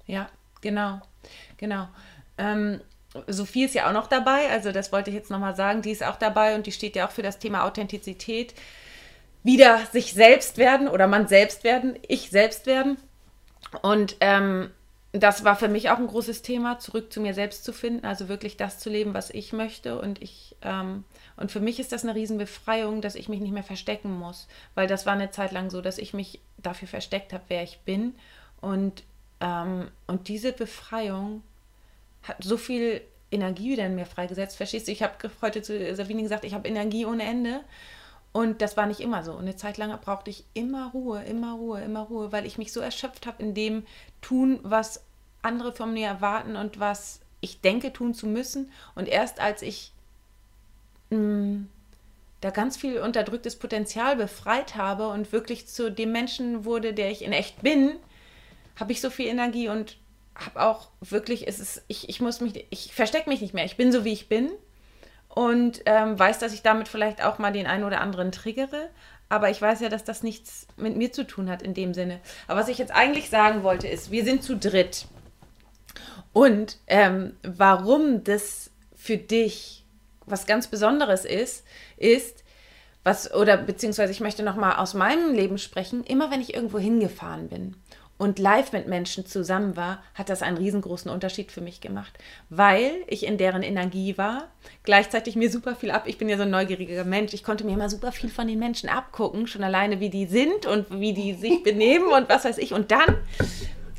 Ja, 0.07 0.29
genau, 0.61 1.01
genau. 1.57 1.89
Ähm, 2.39 2.81
Sophie 3.29 3.65
ist 3.65 3.75
ja 3.75 3.89
auch 3.89 3.93
noch 3.93 4.09
dabei, 4.09 4.51
also 4.51 4.73
das 4.73 4.93
wollte 4.93 5.11
ich 5.11 5.17
jetzt 5.17 5.31
nochmal 5.31 5.57
sagen, 5.57 5.83
die 5.83 5.91
ist 5.91 6.05
auch 6.05 6.17
dabei 6.17 6.55
und 6.55 6.67
die 6.67 6.73
steht 6.73 6.97
ja 6.97 7.07
auch 7.07 7.13
für 7.13 7.23
das 7.23 7.39
Thema 7.39 7.65
Authentizität. 7.65 8.55
Wieder 9.43 9.79
sich 9.93 10.13
selbst 10.13 10.59
werden 10.59 10.89
oder 10.89 11.07
man 11.07 11.29
selbst 11.29 11.63
werden, 11.65 11.97
ich 12.09 12.31
selbst 12.31 12.67
werden. 12.67 12.99
Und 13.81 14.17
ähm, 14.21 14.71
das 15.23 15.45
war 15.45 15.57
für 15.57 15.69
mich 15.69 15.91
auch 15.91 15.99
ein 15.99 16.07
großes 16.07 16.43
Thema, 16.43 16.79
zurück 16.79 17.13
zu 17.13 17.21
mir 17.21 17.35
selbst 17.35 17.65
zu 17.65 17.73
finden, 17.73 18.05
also 18.05 18.29
wirklich 18.29 18.57
das 18.57 18.79
zu 18.79 18.91
leben, 18.91 19.15
was 19.15 19.31
ich 19.31 19.53
möchte. 19.53 19.99
Und 20.01 20.21
ich 20.23 20.57
ähm, 20.63 21.05
und 21.37 21.53
für 21.53 21.61
mich 21.61 21.79
ist 21.79 21.93
das 21.93 22.05
eine 22.05 22.15
Riesenbefreiung, 22.15 23.01
dass 23.01 23.15
ich 23.15 23.29
mich 23.29 23.41
nicht 23.41 23.53
mehr 23.53 23.63
verstecken 23.63 24.11
muss, 24.11 24.49
weil 24.75 24.87
das 24.87 25.07
war 25.07 25.13
eine 25.13 25.31
Zeit 25.31 25.53
lang 25.53 25.71
so, 25.71 25.81
dass 25.81 25.99
ich 25.99 26.15
mich 26.15 26.41
dafür 26.57 26.89
versteckt 26.89 27.33
habe, 27.33 27.45
wer 27.49 27.63
ich 27.63 27.81
bin. 27.81 28.15
Und, 28.61 29.05
ähm, 29.41 29.91
und 30.07 30.29
diese 30.29 30.53
Befreiung 30.53 31.43
hat 32.23 32.43
so 32.43 32.57
viel 32.57 33.03
Energie 33.31 33.73
wieder 33.73 33.87
in 33.87 33.95
mir 33.95 34.07
freigesetzt. 34.07 34.57
Verstehst 34.57 34.89
du? 34.89 34.93
Ich 34.93 35.03
habe 35.03 35.31
heute 35.43 35.61
zu 35.61 35.95
Sabine 35.95 36.23
gesagt, 36.23 36.45
ich 36.45 36.55
habe 36.55 36.69
Energie 36.69 37.05
ohne 37.05 37.25
Ende. 37.25 37.61
Und 38.33 38.61
das 38.61 38.77
war 38.77 38.87
nicht 38.87 39.01
immer 39.01 39.23
so. 39.23 39.33
Und 39.33 39.41
eine 39.41 39.57
Zeit 39.57 39.79
lang 39.79 39.99
brauchte 40.01 40.31
ich 40.31 40.45
immer 40.53 40.91
Ruhe, 40.91 41.23
immer 41.23 41.55
Ruhe, 41.55 41.81
immer 41.81 42.01
Ruhe, 42.03 42.33
weil 42.33 42.45
ich 42.45 42.59
mich 42.59 42.73
so 42.73 42.81
erschöpft 42.81 43.27
habe 43.27 43.43
in 43.43 43.55
dem 43.55 43.87
Tun, 44.21 44.61
was 44.63 45.06
andere 45.47 45.73
von 45.73 45.93
mir 45.93 46.07
erwarten 46.07 46.57
und 46.57 46.79
was 46.81 47.21
ich 47.41 47.61
denke 47.61 47.93
tun 47.93 48.15
zu 48.15 48.27
müssen. 48.27 48.71
Und 48.95 49.09
erst 49.09 49.41
als 49.41 49.63
ich 49.63 49.93
mh, 51.11 51.19
mm, 51.19 51.69
da 52.41 52.51
ganz 52.51 52.77
viel 52.77 53.01
unterdrücktes 53.01 53.57
Potenzial 53.57 54.17
befreit 54.17 54.77
habe 54.77 55.09
und 55.09 55.33
wirklich 55.33 55.67
zu 55.67 55.91
dem 55.91 56.13
Menschen 56.13 56.65
wurde, 56.65 56.93
der 56.93 57.11
ich 57.11 57.23
in 57.23 57.33
echt 57.33 57.63
bin, 57.63 57.93
habe 58.79 58.93
ich 58.93 59.01
so 59.01 59.11
viel 59.11 59.27
Energie 59.27 59.69
und 59.69 59.97
habe 60.35 60.63
auch 60.63 60.89
wirklich, 61.01 61.49
es 61.49 61.59
ist, 61.61 61.83
ich, 61.89 62.09
ich 62.09 62.21
muss 62.21 62.41
mich, 62.41 62.67
ich 62.71 62.93
verstecke 62.95 63.29
mich 63.29 63.41
nicht 63.41 63.55
mehr. 63.55 63.65
Ich 63.65 63.77
bin 63.77 63.91
so, 63.91 64.05
wie 64.05 64.13
ich 64.13 64.29
bin 64.29 64.51
und 65.29 65.83
ähm, 65.87 66.19
weiß, 66.19 66.39
dass 66.39 66.53
ich 66.53 66.63
damit 66.63 66.89
vielleicht 66.89 67.25
auch 67.25 67.39
mal 67.39 67.53
den 67.53 67.67
einen 67.67 67.85
oder 67.85 68.01
anderen 68.01 68.33
triggere. 68.33 68.91
Aber 69.29 69.51
ich 69.51 69.61
weiß 69.61 69.81
ja, 69.81 69.89
dass 69.89 70.05
das 70.05 70.23
nichts 70.23 70.69
mit 70.77 70.97
mir 70.97 71.11
zu 71.11 71.27
tun 71.27 71.51
hat 71.51 71.63
in 71.63 71.75
dem 71.75 71.95
Sinne. 71.95 72.21
Aber 72.47 72.61
was 72.61 72.69
ich 72.69 72.79
jetzt 72.79 72.95
eigentlich 72.95 73.29
sagen 73.29 73.63
wollte, 73.63 73.89
ist, 73.89 74.11
wir 74.11 74.25
sind 74.25 74.43
zu 74.43 74.57
dritt. 74.57 75.07
Und 76.37 76.77
ähm, 76.87 77.33
warum 77.43 78.23
das 78.23 78.71
für 78.95 79.17
dich 79.17 79.87
was 80.27 80.45
ganz 80.45 80.67
Besonderes 80.67 81.25
ist, 81.25 81.65
ist, 81.97 82.45
was, 83.05 83.33
oder 83.33 83.57
beziehungsweise 83.57 84.13
ich 84.13 84.21
möchte 84.21 84.43
nochmal 84.43 84.77
aus 84.77 84.93
meinem 84.93 85.33
Leben 85.33 85.57
sprechen, 85.57 86.05
immer 86.05 86.31
wenn 86.31 86.43
ich 86.43 86.53
irgendwo 86.53 86.79
hingefahren 86.79 87.49
bin 87.49 87.75
und 88.19 88.39
live 88.39 88.73
mit 88.73 88.87
Menschen 88.87 89.25
zusammen 89.25 89.77
war, 89.77 90.03
hat 90.13 90.29
das 90.29 90.43
einen 90.43 90.59
riesengroßen 90.59 91.11
Unterschied 91.11 91.53
für 91.53 91.63
mich 91.63 91.81
gemacht, 91.81 92.19
weil 92.51 92.93
ich 93.07 93.25
in 93.25 93.39
deren 93.39 93.63
Energie 93.63 94.19
war, 94.19 94.49
gleichzeitig 94.83 95.37
mir 95.37 95.51
super 95.51 95.75
viel 95.75 95.91
ab. 95.91 96.03
Ich 96.05 96.19
bin 96.19 96.29
ja 96.29 96.37
so 96.37 96.43
ein 96.43 96.51
neugieriger 96.51 97.05
Mensch. 97.05 97.33
Ich 97.33 97.45
konnte 97.45 97.65
mir 97.65 97.73
immer 97.73 97.89
super 97.89 98.13
viel 98.13 98.29
von 98.29 98.47
den 98.47 98.59
Menschen 98.59 98.91
abgucken, 98.91 99.47
schon 99.47 99.65
alleine, 99.65 100.01
wie 100.01 100.11
die 100.11 100.27
sind 100.27 100.67
und 100.67 101.01
wie 101.01 101.15
die 101.15 101.33
sich 101.33 101.63
benehmen 101.65 102.09
und 102.09 102.29
was 102.29 102.45
weiß 102.45 102.59
ich. 102.59 102.75
Und 102.75 102.91
dann 102.91 103.17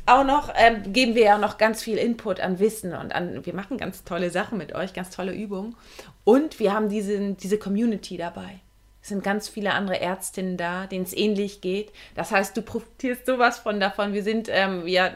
auch 0.08 0.24
noch 0.24 0.52
ähm, 0.56 0.92
geben 0.92 1.14
wir 1.14 1.24
ja 1.24 1.38
noch 1.38 1.58
ganz 1.58 1.82
viel 1.82 1.98
Input 1.98 2.40
an 2.40 2.58
Wissen 2.58 2.94
und 2.94 3.14
an, 3.14 3.44
wir 3.44 3.54
machen 3.54 3.78
ganz 3.78 4.04
tolle 4.04 4.30
Sachen 4.30 4.58
mit 4.58 4.74
euch, 4.74 4.92
ganz 4.94 5.10
tolle 5.10 5.32
Übungen. 5.32 5.76
Und 6.24 6.58
wir 6.58 6.72
haben 6.72 6.88
diese, 6.88 7.34
diese 7.34 7.58
Community 7.58 8.16
dabei. 8.16 8.60
Es 9.02 9.08
sind 9.08 9.22
ganz 9.22 9.48
viele 9.48 9.72
andere 9.72 10.00
Ärztinnen 10.00 10.56
da, 10.56 10.86
denen 10.86 11.04
es 11.04 11.16
ähnlich 11.16 11.60
geht. 11.60 11.92
Das 12.14 12.30
heißt, 12.30 12.56
du 12.56 12.62
profitierst 12.62 13.26
sowas 13.26 13.58
von 13.58 13.80
davon. 13.80 14.12
Wir 14.12 14.22
sind, 14.22 14.48
ähm, 14.50 14.86
ja, 14.86 15.12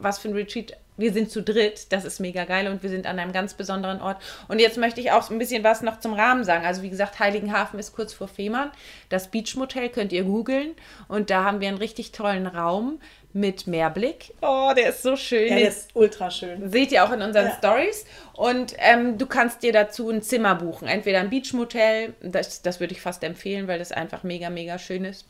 was 0.00 0.18
für 0.18 0.28
ein 0.28 0.34
Retreat 0.34 0.76
wir 0.96 1.12
sind 1.12 1.30
zu 1.30 1.42
dritt, 1.42 1.92
das 1.92 2.04
ist 2.04 2.20
mega 2.20 2.44
geil 2.44 2.68
und 2.68 2.82
wir 2.82 2.90
sind 2.90 3.06
an 3.06 3.18
einem 3.18 3.32
ganz 3.32 3.54
besonderen 3.54 4.00
Ort. 4.00 4.22
Und 4.48 4.60
jetzt 4.60 4.78
möchte 4.78 5.00
ich 5.00 5.10
auch 5.10 5.28
ein 5.28 5.38
bisschen 5.38 5.64
was 5.64 5.82
noch 5.82 5.98
zum 5.98 6.12
Rahmen 6.12 6.44
sagen. 6.44 6.64
Also 6.64 6.82
wie 6.82 6.90
gesagt, 6.90 7.18
Heiligenhafen 7.18 7.80
ist 7.80 7.94
kurz 7.94 8.12
vor 8.12 8.28
Fehmarn. 8.28 8.70
Das 9.08 9.28
Beach 9.28 9.56
Motel 9.56 9.88
könnt 9.88 10.12
ihr 10.12 10.24
googeln 10.24 10.74
und 11.08 11.30
da 11.30 11.44
haben 11.44 11.60
wir 11.60 11.68
einen 11.68 11.78
richtig 11.78 12.12
tollen 12.12 12.46
Raum 12.46 13.00
mit 13.34 13.66
Meerblick. 13.66 14.32
Oh, 14.40 14.72
der 14.74 14.90
ist 14.90 15.02
so 15.02 15.16
schön. 15.16 15.48
Ja, 15.48 15.56
der 15.56 15.68
ist 15.68 15.90
ultra 15.94 16.30
schön. 16.30 16.70
Seht 16.70 16.92
ihr 16.92 17.04
auch 17.04 17.10
in 17.10 17.20
unseren 17.20 17.48
ja. 17.48 17.56
Stories. 17.58 18.06
Und 18.32 18.74
ähm, 18.78 19.18
du 19.18 19.26
kannst 19.26 19.62
dir 19.64 19.72
dazu 19.72 20.08
ein 20.08 20.22
Zimmer 20.22 20.54
buchen. 20.54 20.86
Entweder 20.86 21.18
ein 21.18 21.30
Beachmotel, 21.30 22.14
das, 22.22 22.62
das 22.62 22.78
würde 22.78 22.94
ich 22.94 23.00
fast 23.00 23.24
empfehlen, 23.24 23.66
weil 23.66 23.80
das 23.80 23.90
einfach 23.90 24.22
mega, 24.22 24.50
mega 24.50 24.78
schön 24.78 25.04
ist. 25.04 25.26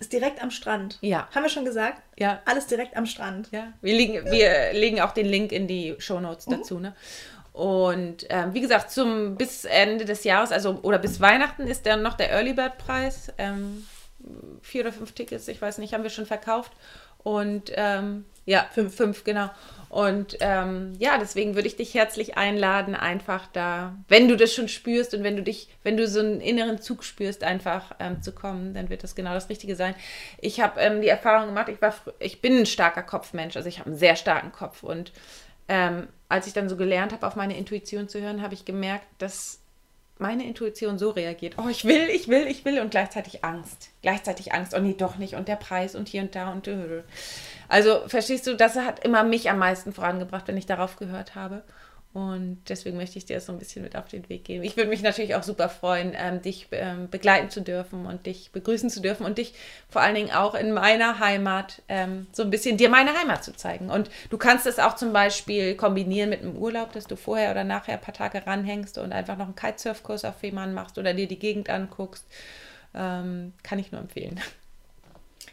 Ist 0.00 0.12
direkt 0.12 0.42
am 0.42 0.50
Strand. 0.50 0.98
Ja. 1.00 1.28
Haben 1.32 1.44
wir 1.44 1.50
schon 1.50 1.64
gesagt? 1.64 2.02
Ja. 2.18 2.42
Alles 2.44 2.66
direkt 2.66 2.96
am 2.96 3.06
Strand. 3.06 3.48
Ja. 3.52 3.72
Wir, 3.80 3.94
liegen, 3.94 4.24
wir 4.30 4.72
legen 4.72 5.00
auch 5.00 5.12
den 5.12 5.26
Link 5.26 5.52
in 5.52 5.68
die 5.68 5.94
Shownotes 5.98 6.48
mhm. 6.48 6.50
dazu. 6.50 6.80
Ne? 6.80 6.94
Und 7.52 8.26
ähm, 8.30 8.52
wie 8.52 8.60
gesagt, 8.60 8.90
zum 8.90 9.36
bis 9.36 9.64
Ende 9.64 10.04
des 10.04 10.24
Jahres, 10.24 10.50
also 10.50 10.80
oder 10.82 10.98
bis 10.98 11.20
Weihnachten 11.20 11.68
ist 11.68 11.86
dann 11.86 12.02
noch 12.02 12.14
der 12.14 12.32
Early 12.32 12.52
Bird 12.52 12.78
Preis. 12.78 13.32
Ähm, 13.38 13.86
vier 14.60 14.82
oder 14.82 14.92
fünf 14.92 15.12
Tickets, 15.12 15.46
ich 15.46 15.62
weiß 15.62 15.78
nicht, 15.78 15.94
haben 15.94 16.02
wir 16.02 16.10
schon 16.10 16.26
verkauft. 16.26 16.72
Und 17.24 17.72
ähm, 17.74 18.24
ja, 18.46 18.66
fünf, 18.72 18.94
fünf, 18.94 19.24
genau. 19.24 19.50
Und 19.88 20.36
ähm, 20.40 20.92
ja, 20.98 21.18
deswegen 21.18 21.54
würde 21.54 21.68
ich 21.68 21.76
dich 21.76 21.94
herzlich 21.94 22.36
einladen, 22.36 22.94
einfach 22.94 23.46
da, 23.52 23.96
wenn 24.08 24.26
du 24.26 24.36
das 24.36 24.52
schon 24.52 24.68
spürst 24.68 25.14
und 25.14 25.22
wenn 25.22 25.36
du 25.36 25.42
dich, 25.42 25.68
wenn 25.84 25.96
du 25.96 26.08
so 26.08 26.18
einen 26.18 26.40
inneren 26.40 26.80
Zug 26.80 27.04
spürst, 27.04 27.44
einfach 27.44 27.92
ähm, 28.00 28.20
zu 28.20 28.32
kommen, 28.32 28.74
dann 28.74 28.90
wird 28.90 29.04
das 29.04 29.14
genau 29.14 29.34
das 29.34 29.48
Richtige 29.48 29.76
sein. 29.76 29.94
Ich 30.40 30.60
habe 30.60 30.80
ähm, 30.80 31.00
die 31.00 31.08
Erfahrung 31.08 31.46
gemacht, 31.46 31.68
ich 31.68 31.80
war, 31.80 31.94
ich 32.18 32.42
bin 32.42 32.58
ein 32.58 32.66
starker 32.66 33.04
Kopfmensch, 33.04 33.56
also 33.56 33.68
ich 33.68 33.78
habe 33.78 33.90
einen 33.90 33.98
sehr 33.98 34.16
starken 34.16 34.50
Kopf 34.50 34.82
und 34.82 35.12
ähm, 35.68 36.08
als 36.28 36.48
ich 36.48 36.52
dann 36.52 36.68
so 36.68 36.76
gelernt 36.76 37.12
habe, 37.12 37.26
auf 37.26 37.36
meine 37.36 37.56
Intuition 37.56 38.08
zu 38.08 38.20
hören, 38.20 38.42
habe 38.42 38.54
ich 38.54 38.64
gemerkt, 38.64 39.06
dass 39.18 39.60
meine 40.18 40.46
Intuition 40.46 40.98
so 40.98 41.10
reagiert, 41.10 41.54
oh, 41.58 41.68
ich 41.68 41.84
will, 41.84 42.08
ich 42.08 42.28
will, 42.28 42.46
ich 42.46 42.64
will 42.64 42.80
und 42.80 42.90
gleichzeitig 42.90 43.44
Angst. 43.44 43.90
Gleichzeitig 44.02 44.52
Angst, 44.52 44.74
oh 44.74 44.80
nee, 44.80 44.94
doch 44.96 45.16
nicht 45.16 45.34
und 45.34 45.48
der 45.48 45.56
Preis 45.56 45.94
und 45.94 46.08
hier 46.08 46.22
und 46.22 46.34
da 46.34 46.52
und 46.52 46.68
also 47.68 48.02
verstehst 48.06 48.46
du, 48.46 48.56
das 48.56 48.76
hat 48.76 49.04
immer 49.04 49.24
mich 49.24 49.50
am 49.50 49.58
meisten 49.58 49.92
vorangebracht, 49.92 50.46
wenn 50.48 50.56
ich 50.56 50.66
darauf 50.66 50.96
gehört 50.96 51.34
habe. 51.34 51.62
Und 52.14 52.62
deswegen 52.68 52.96
möchte 52.96 53.18
ich 53.18 53.26
dir 53.26 53.40
so 53.40 53.50
ein 53.50 53.58
bisschen 53.58 53.82
mit 53.82 53.96
auf 53.96 54.06
den 54.06 54.28
Weg 54.28 54.44
geben. 54.44 54.62
Ich 54.62 54.76
würde 54.76 54.88
mich 54.88 55.02
natürlich 55.02 55.34
auch 55.34 55.42
super 55.42 55.68
freuen, 55.68 56.12
ähm, 56.16 56.40
dich 56.40 56.68
ähm, 56.70 57.10
begleiten 57.10 57.50
zu 57.50 57.60
dürfen 57.60 58.06
und 58.06 58.24
dich 58.26 58.52
begrüßen 58.52 58.88
zu 58.88 59.00
dürfen 59.02 59.26
und 59.26 59.36
dich 59.36 59.52
vor 59.88 60.00
allen 60.00 60.14
Dingen 60.14 60.30
auch 60.30 60.54
in 60.54 60.72
meiner 60.72 61.18
Heimat 61.18 61.82
ähm, 61.88 62.28
so 62.30 62.44
ein 62.44 62.50
bisschen 62.50 62.76
dir 62.76 62.88
meine 62.88 63.18
Heimat 63.18 63.42
zu 63.42 63.52
zeigen. 63.56 63.90
Und 63.90 64.10
du 64.30 64.38
kannst 64.38 64.64
es 64.64 64.78
auch 64.78 64.94
zum 64.94 65.12
Beispiel 65.12 65.74
kombinieren 65.74 66.30
mit 66.30 66.42
einem 66.42 66.56
Urlaub, 66.56 66.92
dass 66.92 67.08
du 67.08 67.16
vorher 67.16 67.50
oder 67.50 67.64
nachher 67.64 67.94
ein 67.94 68.00
paar 68.00 68.14
Tage 68.14 68.46
ranhängst 68.46 68.96
und 68.96 69.12
einfach 69.12 69.36
noch 69.36 69.46
einen 69.46 69.56
Kitesurfkurs 69.56 70.24
auf 70.24 70.38
Fehmarn 70.38 70.72
machst 70.72 70.98
oder 70.98 71.14
dir 71.14 71.26
die 71.26 71.40
Gegend 71.40 71.68
anguckst. 71.68 72.24
Ähm, 72.94 73.54
kann 73.64 73.80
ich 73.80 73.90
nur 73.90 74.00
empfehlen. 74.00 74.40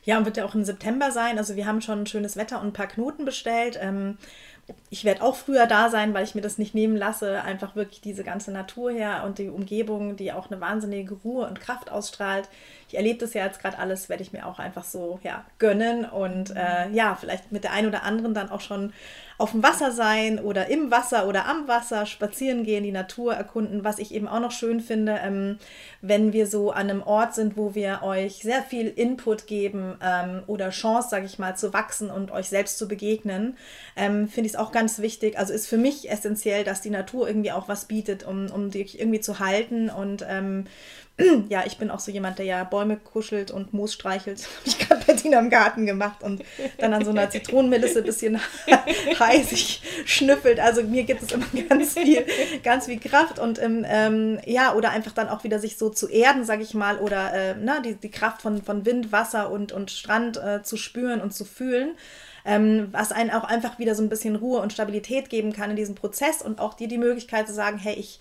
Ja, 0.04 0.18
und 0.18 0.26
wird 0.26 0.38
ja 0.38 0.46
auch 0.46 0.56
im 0.56 0.64
September 0.64 1.12
sein. 1.12 1.38
Also 1.38 1.56
wir 1.56 1.66
haben 1.66 1.82
schon 1.82 2.08
schönes 2.08 2.36
Wetter 2.36 2.60
und 2.60 2.68
ein 2.68 2.74
paar 2.74 2.88
Knoten 2.88 3.26
bestellt. 3.26 3.78
Ähm, 3.82 4.18
ich 4.90 5.06
werde 5.06 5.22
auch 5.22 5.36
früher 5.36 5.68
da 5.68 5.90
sein, 5.90 6.14
weil 6.14 6.24
ich 6.24 6.36
mir 6.36 6.42
das 6.42 6.58
nicht 6.58 6.76
nehmen 6.76 6.96
lasse, 6.96 7.42
einfach 7.44 7.76
wirklich 7.76 8.02
diese 8.02 8.24
ganze 8.24 8.52
Natur 8.52 8.92
her 8.92 9.24
und 9.26 9.38
die 9.38 9.50
Umgebung, 9.50 10.16
die 10.16 10.34
auch 10.34 10.52
eine 10.52 10.60
wahnsinnige 10.60 11.16
Ruhe 11.16 11.48
und 11.48 11.62
Kraft 11.62 11.92
ausstrahlt. 11.92 12.50
Ich 12.88 12.96
erlebe 12.96 13.20
das 13.20 13.34
ja 13.34 13.46
jetzt 13.46 13.62
gerade 13.62 13.80
alles, 13.80 14.10
werde 14.10 14.24
ich 14.24 14.34
mir 14.34 14.46
auch 14.46 14.60
einfach 14.60 14.84
so 14.84 15.20
ja, 15.24 15.46
gönnen 15.60 16.06
und 16.06 16.56
äh, 16.56 16.90
ja, 16.92 17.16
vielleicht 17.16 17.52
mit 17.52 17.64
der 17.64 17.72
einen 17.72 17.88
oder 17.88 18.04
anderen 18.04 18.34
dann 18.34 18.52
auch 18.52 18.62
schon 18.62 18.92
auf 19.42 19.52
dem 19.52 19.64
Wasser 19.64 19.92
sein 19.92 20.40
oder 20.40 20.68
im 20.68 20.92
Wasser 20.92 21.28
oder 21.28 21.48
am 21.48 21.68
Wasser, 21.68 22.06
spazieren 22.06 22.64
gehen, 22.64 22.84
die 22.84 22.92
Natur 22.92 23.34
erkunden. 23.34 23.84
Was 23.84 23.98
ich 23.98 24.14
eben 24.14 24.28
auch 24.28 24.40
noch 24.40 24.52
schön 24.52 24.80
finde, 24.82 25.20
ähm, 25.24 25.58
wenn 26.02 26.32
wir 26.32 26.46
so 26.46 26.70
an 26.70 26.90
einem 26.92 27.02
Ort 27.02 27.34
sind, 27.34 27.58
wo 27.58 27.74
wir 27.74 28.02
euch 28.04 28.36
sehr 28.44 28.62
viel 28.62 28.88
Input 28.88 29.48
geben 29.48 29.98
ähm, 30.04 30.44
oder 30.46 30.70
Chance, 30.70 31.10
sage 31.10 31.26
ich 31.26 31.40
mal, 31.40 31.58
zu 31.58 31.74
wachsen 31.74 32.12
und 32.12 32.30
euch 32.30 32.50
selbst 32.50 32.78
zu 32.78 32.88
begegnen, 32.88 33.58
ähm, 33.96 34.28
finde 34.28 34.46
ich 34.48 34.54
es 34.54 34.60
auch 34.60 34.72
ganz 34.72 35.00
wichtig. 35.00 35.40
Also 35.40 35.54
ist 35.54 35.68
für 35.68 35.78
mich 35.78 36.12
essentiell, 36.12 36.64
dass 36.64 36.82
die 36.82 36.92
Natur 36.92 37.28
irgendwie 37.28 37.52
auch 37.52 37.68
was 37.68 37.86
bietet, 37.86 38.24
um, 38.24 38.46
um 38.52 38.70
dich 38.70 39.00
irgendwie 39.00 39.22
zu 39.22 39.40
halten 39.40 39.90
und 39.90 40.24
ähm, 40.30 40.66
ja, 41.50 41.64
ich 41.66 41.78
bin 41.78 41.90
auch 41.90 42.00
so 42.00 42.12
jemand, 42.12 42.40
der 42.40 42.46
ja 42.46 42.64
Bäume 42.64 42.98
kuschelt 42.98 43.52
und 43.52 43.74
Moos 43.74 43.94
streichelt. 43.94 44.48
Habe 44.60 44.68
ich 44.68 44.80
gerade 44.80 45.06
bei 45.06 45.14
Tina 45.14 45.40
im 45.40 45.50
Garten 45.50 45.86
gemacht 45.86 46.24
und 46.24 46.44
dann 46.78 46.94
an 46.94 47.04
so 47.04 47.12
einer 47.12 47.30
Zitronenmelisse 47.30 48.00
ein 48.00 48.06
bisschen 48.06 48.40
heißig 49.20 49.82
schnüffelt. 50.06 50.60
Also 50.60 50.84
mir 50.84 51.04
gibt 51.04 51.24
es 51.24 51.32
immer 51.32 51.46
ganz 51.70 51.94
viel, 51.94 52.26
ganz 52.64 52.86
viel 52.86 53.00
Kraft 53.00 53.40
und 53.40 53.60
ähm, 53.62 54.40
ja, 54.46 54.74
oder 54.74 54.92
einfach 54.92 55.12
dann 55.12 55.30
auch 55.30 55.44
wieder 55.44 55.60
sich 55.60 55.78
so 55.78 55.90
zu 55.90 56.08
erden, 56.08 56.46
sage 56.46 56.64
ich 56.64 56.74
mal, 56.74 56.98
oder 56.98 57.34
äh, 57.34 57.56
na, 57.62 57.80
die, 57.80 57.96
die 57.96 58.12
Kraft 58.12 58.42
von, 58.42 58.62
von 58.62 58.86
Wind, 58.86 59.12
Wasser 59.12 59.52
und, 59.52 59.72
und 59.72 59.92
Strand 59.92 60.38
äh, 60.38 60.64
zu 60.64 60.78
spüren 60.78 61.22
und 61.22 61.34
zu 61.34 61.46
fühlen. 61.46 61.96
Ähm, 62.44 62.88
was 62.92 63.12
einen 63.12 63.30
auch 63.30 63.44
einfach 63.44 63.78
wieder 63.78 63.94
so 63.94 64.02
ein 64.02 64.10
bisschen 64.10 64.36
Ruhe 64.36 64.62
und 64.62 64.74
Stabilität 64.74 65.30
geben 65.30 65.54
kann 65.54 65.70
in 65.70 65.76
diesem 65.76 65.94
Prozess 65.94 66.42
und 66.42 66.60
auch 66.60 66.74
dir 66.74 66.88
die 66.88 66.98
Möglichkeit 66.98 67.48
zu 67.48 67.54
sagen, 67.54 67.78
hey, 67.78 67.94
ich 67.94 68.20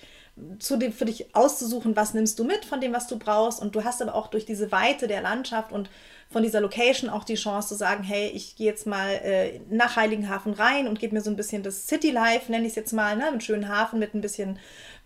zu 0.58 0.76
dem, 0.76 0.92
für 0.92 1.04
dich 1.04 1.34
auszusuchen, 1.34 1.96
was 1.96 2.14
nimmst 2.14 2.38
du 2.38 2.44
mit 2.44 2.64
von 2.64 2.80
dem, 2.80 2.92
was 2.92 3.06
du 3.06 3.18
brauchst. 3.18 3.60
Und 3.60 3.74
du 3.74 3.84
hast 3.84 4.02
aber 4.02 4.14
auch 4.14 4.28
durch 4.28 4.46
diese 4.46 4.72
Weite 4.72 5.08
der 5.08 5.22
Landschaft 5.22 5.72
und 5.72 5.90
von 6.30 6.44
dieser 6.44 6.60
Location 6.60 7.10
auch 7.10 7.24
die 7.24 7.34
Chance 7.34 7.68
zu 7.68 7.74
sagen, 7.74 8.04
hey, 8.04 8.28
ich 8.28 8.54
gehe 8.54 8.66
jetzt 8.66 8.86
mal 8.86 9.10
äh, 9.10 9.60
nach 9.68 9.96
Heiligenhafen 9.96 10.52
rein 10.52 10.86
und 10.86 11.00
gebe 11.00 11.14
mir 11.14 11.22
so 11.22 11.30
ein 11.30 11.36
bisschen 11.36 11.64
das 11.64 11.88
City 11.88 12.12
Life, 12.12 12.50
nenne 12.50 12.64
ich 12.64 12.70
es 12.70 12.76
jetzt 12.76 12.92
mal, 12.92 13.16
ne, 13.16 13.30
mit 13.32 13.42
schönen 13.42 13.68
Hafen, 13.68 13.98
mit 13.98 14.14
ein 14.14 14.20
bisschen 14.20 14.60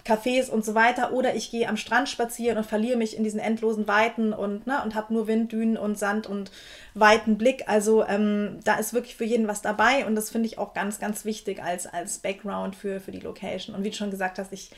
Cafés 0.05 0.51
und 0.51 0.67
so 0.67 0.75
weiter. 0.75 1.15
Oder 1.15 1.35
ich 1.35 1.51
gehe 1.51 1.67
am 1.67 1.79
Strand 1.79 2.11
spazieren 2.11 2.59
und 2.59 2.67
verliere 2.67 2.99
mich 2.99 3.17
in 3.17 3.25
diesen 3.25 3.41
endlosen 3.41 3.89
Weiten 3.89 4.35
und, 4.35 4.67
ne, 4.67 4.83
und 4.85 4.95
habe 4.95 5.15
nur 5.15 5.27
Wind, 5.27 5.51
Dünen 5.51 5.79
und 5.79 5.99
Sand 5.99 6.27
und 6.27 6.51
weiten 6.93 7.39
Blick. 7.39 7.65
Also 7.69 8.05
ähm, 8.05 8.61
da 8.65 8.75
ist 8.75 8.93
wirklich 8.93 9.17
für 9.17 9.25
jeden 9.25 9.49
was 9.49 9.63
dabei 9.63 10.05
und 10.05 10.17
das 10.17 10.29
finde 10.29 10.47
ich 10.47 10.59
auch 10.59 10.75
ganz, 10.75 10.99
ganz 10.99 11.25
wichtig 11.25 11.63
als, 11.63 11.87
als 11.87 12.19
Background 12.19 12.77
für, 12.77 13.01
für 13.01 13.13
die 13.13 13.21
Location. 13.21 13.75
Und 13.75 13.83
wie 13.83 13.91
du 13.91 13.97
schon 13.97 14.11
gesagt 14.11 14.39
hast, 14.39 14.53
ich 14.53 14.73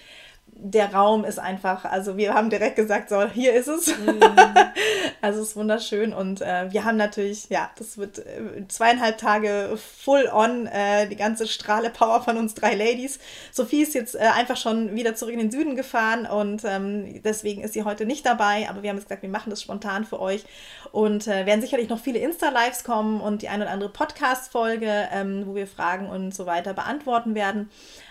der 0.59 0.95
Raum 0.95 1.25
ist 1.25 1.39
einfach, 1.39 1.85
also 1.85 2.17
wir 2.17 2.33
haben 2.33 2.49
direkt 2.49 2.77
gesagt, 2.77 3.11
so, 3.11 3.27
hier 3.29 3.55
ist 3.55 3.69
es. 3.69 3.89
Mm. 3.89 4.21
also 5.21 5.43
es 5.43 5.49
ist 5.49 5.57
wunderschön 5.57 6.15
und 6.15 6.41
äh, 6.41 6.73
wir 6.73 6.85
haben 6.85 6.97
natürlich, 6.97 7.49
ja, 7.51 7.71
das 7.79 7.99
wird 7.99 8.19
äh, 8.19 8.67
zweieinhalb 8.69 9.19
Tage 9.19 9.77
full 9.77 10.31
on, 10.33 10.67
äh, 10.67 11.09
die 11.09 11.17
ganze 11.17 11.47
Strahle 11.47 11.91
Power 11.91 12.23
von 12.23 12.39
uns 12.39 12.55
drei 12.55 12.75
Ladies. 12.75 13.19
Sophie 13.53 13.83
ist 13.83 13.95
jetzt 13.95 14.15
äh, 14.15 14.21
einfach 14.35 14.57
schon 14.57 14.95
wieder 14.95 15.15
zurück 15.15 15.35
in 15.35 15.41
den 15.41 15.51
Süden 15.51 15.77
gefahren 15.77 16.27
und 16.27 16.63
ähm, 16.65 17.23
deswegen 17.23 17.63
ist 17.63 17.75
sie 17.75 17.85
heute 17.85 18.07
nicht 18.07 18.25
dabei, 18.25 18.67
aber 18.69 18.83
wir 18.83 18.91
haben 18.91 18.97
jetzt 18.97 19.09
gesagt, 19.09 19.23
wir 19.23 19.29
machen 19.29 19.51
das 19.51 19.61
spontan 19.61 20.05
für 20.05 20.21
euch 20.21 20.45
und 20.91 21.29
äh, 21.29 21.45
werden 21.45 21.61
sicherlich 21.61 21.91
noch 21.91 22.01
viele 22.01 22.19
Insta-Lives 22.19 22.83
kommen 22.83 23.21
und 23.21 23.43
die 23.43 23.49
eine 23.49 23.65
oder 23.65 23.73
andere 23.73 23.91
Podcast-Folge, 23.91 25.09
ähm, 25.13 25.45
wo 25.47 25.55
wir 25.55 25.67
Fragen 25.67 26.09
und 26.09 26.35
so 26.35 26.47
weiter 26.47 26.73
beantworten 26.73 27.35
werden. 27.35 27.69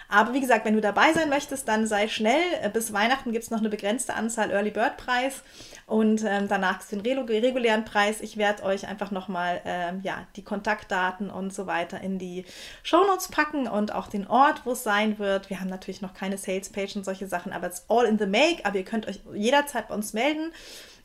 Aber 0.09 0.33
wie 0.33 0.41
gesagt, 0.41 0.65
wenn 0.65 0.75
du 0.75 0.81
dabei 0.81 1.13
sein 1.13 1.29
möchtest, 1.29 1.67
dann 1.67 1.87
sei 1.87 2.07
schnell. 2.07 2.43
Äh, 2.61 2.69
bis 2.69 2.93
Weihnachten 2.93 3.31
gibt 3.31 3.43
es 3.43 3.51
noch 3.51 3.59
eine 3.59 3.69
begrenzte 3.69 4.13
Anzahl 4.13 4.51
Early 4.51 4.71
Bird 4.71 4.97
Preis 4.97 5.41
und 5.87 6.23
ähm, 6.23 6.47
danach 6.47 6.83
den 6.83 7.01
regulären 7.01 7.85
Preis. 7.85 8.21
Ich 8.21 8.37
werde 8.37 8.63
euch 8.63 8.87
einfach 8.87 9.11
nochmal 9.11 9.61
ähm, 9.65 10.01
ja, 10.03 10.27
die 10.35 10.43
Kontaktdaten 10.43 11.29
und 11.29 11.53
so 11.53 11.67
weiter 11.67 12.01
in 12.01 12.19
die 12.19 12.45
Shownotes 12.83 13.29
packen 13.29 13.67
und 13.67 13.93
auch 13.93 14.07
den 14.07 14.27
Ort, 14.27 14.61
wo 14.65 14.71
es 14.71 14.83
sein 14.83 15.19
wird. 15.19 15.49
Wir 15.49 15.59
haben 15.59 15.69
natürlich 15.69 16.01
noch 16.01 16.13
keine 16.13 16.37
Sales 16.37 16.69
Page 16.69 16.95
und 16.95 17.05
solche 17.05 17.27
Sachen, 17.27 17.51
aber 17.51 17.67
it's 17.67 17.85
all 17.87 18.05
in 18.05 18.17
the 18.17 18.25
make. 18.25 18.65
Aber 18.65 18.77
ihr 18.77 18.85
könnt 18.85 19.07
euch 19.07 19.19
jederzeit 19.33 19.87
bei 19.87 19.95
uns 19.95 20.13
melden. 20.13 20.51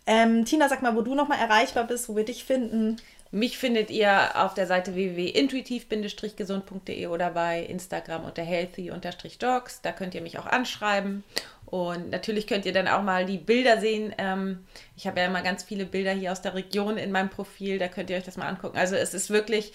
Ähm, 0.07 0.45
Tina, 0.45 0.69
sag 0.69 0.83
mal, 0.83 0.97
wo 0.97 1.03
du 1.03 1.15
nochmal 1.15 1.39
erreichbar 1.39 1.85
bist, 1.85 2.09
wo 2.09 2.17
wir 2.17 2.25
dich 2.25 2.45
finden. 2.45 2.97
Mich 3.33 3.59
findet 3.59 3.91
ihr 3.91 4.33
auf 4.35 4.55
der 4.55 4.67
Seite 4.67 4.97
www.intuitiv-gesund.de 4.97 7.07
oder 7.07 7.31
bei 7.31 7.63
Instagram 7.63 8.25
unter 8.25 8.43
healthy-dogs. 8.43 9.83
Da 9.83 9.93
könnt 9.93 10.17
ihr 10.17 10.21
mich 10.21 10.37
auch 10.39 10.47
anschreiben. 10.47 11.23
Und 11.67 12.11
natürlich 12.11 12.49
könnt 12.49 12.67
ihr 12.67 12.73
dann 12.73 12.89
auch 12.89 13.03
mal 13.03 13.27
die 13.27 13.39
Bilder 13.39 13.79
sehen. 13.79 14.13
Ähm, 14.19 14.67
ich 14.97 15.07
habe 15.07 15.21
ja 15.21 15.27
immer 15.27 15.43
ganz 15.43 15.63
viele 15.63 15.87
Bilder 15.87 16.11
hier 16.11 16.33
aus 16.33 16.43
der 16.43 16.55
Region 16.55 16.97
in 16.97 17.13
meinem 17.13 17.31
Profil. 17.31 17.79
Da 17.79 17.87
könnt 17.87 18.11
ihr 18.11 18.17
euch 18.17 18.25
das 18.25 18.37
mal 18.37 18.49
angucken. 18.49 18.77
Also 18.77 18.97
es 18.97 19.15
ist 19.15 19.31
wirklich 19.31 19.75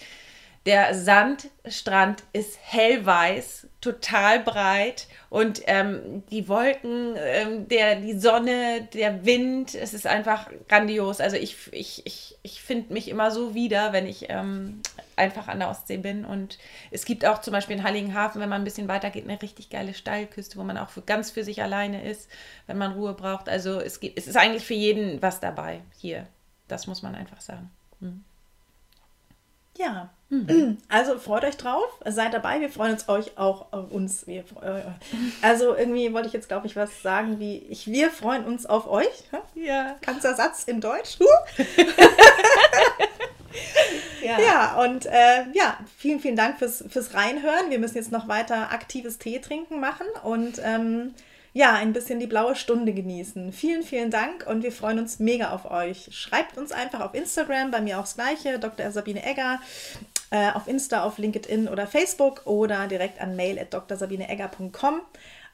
der 0.66 0.94
Sandstrand 0.94 2.24
ist 2.32 2.58
hellweiß, 2.60 3.68
total 3.80 4.40
breit 4.40 5.06
und 5.30 5.62
ähm, 5.66 6.24
die 6.30 6.48
Wolken, 6.48 7.14
ähm, 7.16 7.68
der, 7.68 7.96
die 8.00 8.18
Sonne, 8.18 8.88
der 8.92 9.24
Wind, 9.24 9.76
es 9.76 9.94
ist 9.94 10.08
einfach 10.08 10.50
grandios. 10.68 11.20
Also 11.20 11.36
ich, 11.36 11.72
ich, 11.72 12.04
ich, 12.04 12.36
ich 12.42 12.62
finde 12.62 12.92
mich 12.92 13.08
immer 13.08 13.30
so 13.30 13.54
wieder, 13.54 13.92
wenn 13.92 14.06
ich 14.06 14.26
ähm, 14.28 14.80
einfach 15.14 15.46
an 15.46 15.60
der 15.60 15.70
Ostsee 15.70 15.98
bin. 15.98 16.24
Und 16.24 16.58
es 16.90 17.04
gibt 17.04 17.24
auch 17.24 17.40
zum 17.40 17.52
Beispiel 17.52 17.76
in 17.76 17.84
Heiligenhafen, 17.84 18.40
wenn 18.40 18.48
man 18.48 18.62
ein 18.62 18.64
bisschen 18.64 18.88
weiter 18.88 19.10
geht, 19.10 19.28
eine 19.28 19.40
richtig 19.40 19.70
geile 19.70 19.94
Steilküste, 19.94 20.58
wo 20.58 20.64
man 20.64 20.78
auch 20.78 20.90
für, 20.90 21.02
ganz 21.02 21.30
für 21.30 21.44
sich 21.44 21.62
alleine 21.62 22.08
ist, 22.08 22.28
wenn 22.66 22.78
man 22.78 22.92
Ruhe 22.92 23.14
braucht. 23.14 23.48
Also 23.48 23.80
es, 23.80 24.00
gibt, 24.00 24.18
es 24.18 24.26
ist 24.26 24.36
eigentlich 24.36 24.64
für 24.64 24.74
jeden 24.74 25.22
was 25.22 25.38
dabei 25.38 25.80
hier. 25.96 26.26
Das 26.66 26.88
muss 26.88 27.02
man 27.02 27.14
einfach 27.14 27.40
sagen. 27.40 27.70
Mhm. 28.00 28.24
Ja, 29.76 30.10
Mhm. 30.28 30.78
Also 30.88 31.18
freut 31.18 31.44
euch 31.44 31.56
drauf, 31.56 31.88
seid 32.04 32.34
dabei, 32.34 32.60
wir 32.60 32.68
freuen 32.68 32.92
uns 32.92 33.08
euch 33.08 33.38
auch 33.38 33.72
auf 33.72 33.92
uns. 33.92 34.26
Wir, 34.26 34.40
äh, 34.60 34.82
also 35.40 35.76
irgendwie 35.76 36.12
wollte 36.12 36.26
ich 36.26 36.32
jetzt, 36.32 36.48
glaube 36.48 36.66
ich, 36.66 36.74
was 36.74 37.00
sagen 37.02 37.38
wie 37.38 37.58
ich, 37.58 37.86
wir 37.86 38.10
freuen 38.10 38.44
uns 38.44 38.66
auf 38.66 38.88
euch. 38.88 39.06
Ja. 39.54 39.94
Ganzer 40.00 40.34
Satz 40.34 40.64
in 40.64 40.80
Deutsch. 40.80 41.18
ja. 44.22 44.40
ja, 44.40 44.82
und 44.82 45.06
äh, 45.06 45.44
ja, 45.52 45.78
vielen, 45.96 46.18
vielen 46.18 46.36
Dank 46.36 46.58
fürs, 46.58 46.84
fürs 46.88 47.14
Reinhören. 47.14 47.70
Wir 47.70 47.78
müssen 47.78 47.96
jetzt 47.96 48.10
noch 48.10 48.26
weiter 48.26 48.72
aktives 48.72 49.18
Tee 49.18 49.38
trinken 49.38 49.78
machen 49.78 50.06
und 50.24 50.60
ähm, 50.64 51.14
ja, 51.56 51.72
ein 51.72 51.94
bisschen 51.94 52.20
die 52.20 52.26
blaue 52.26 52.54
Stunde 52.54 52.92
genießen. 52.92 53.50
Vielen, 53.50 53.82
vielen 53.82 54.10
Dank 54.10 54.46
und 54.46 54.62
wir 54.62 54.70
freuen 54.70 54.98
uns 54.98 55.20
mega 55.20 55.52
auf 55.54 55.70
euch. 55.70 56.10
Schreibt 56.10 56.58
uns 56.58 56.70
einfach 56.70 57.00
auf 57.00 57.14
Instagram, 57.14 57.70
bei 57.70 57.80
mir 57.80 57.96
auch 57.96 58.02
das 58.02 58.14
gleiche, 58.14 58.58
Dr. 58.58 58.90
Sabine 58.90 59.24
Egger, 59.24 59.58
äh, 60.30 60.50
auf 60.50 60.68
Insta, 60.68 61.02
auf 61.02 61.16
LinkedIn 61.16 61.68
oder 61.68 61.86
Facebook 61.86 62.42
oder 62.44 62.86
direkt 62.88 63.22
an 63.22 63.36
mail 63.36 63.58
at 63.58 63.72
drsabineegger.com. 63.72 65.00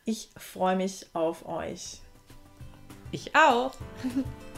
Ich 0.04 0.30
freue 0.36 0.74
mich 0.74 1.06
auf 1.12 1.46
euch. 1.46 2.00
Ich 3.12 3.36
auch. 3.36 3.70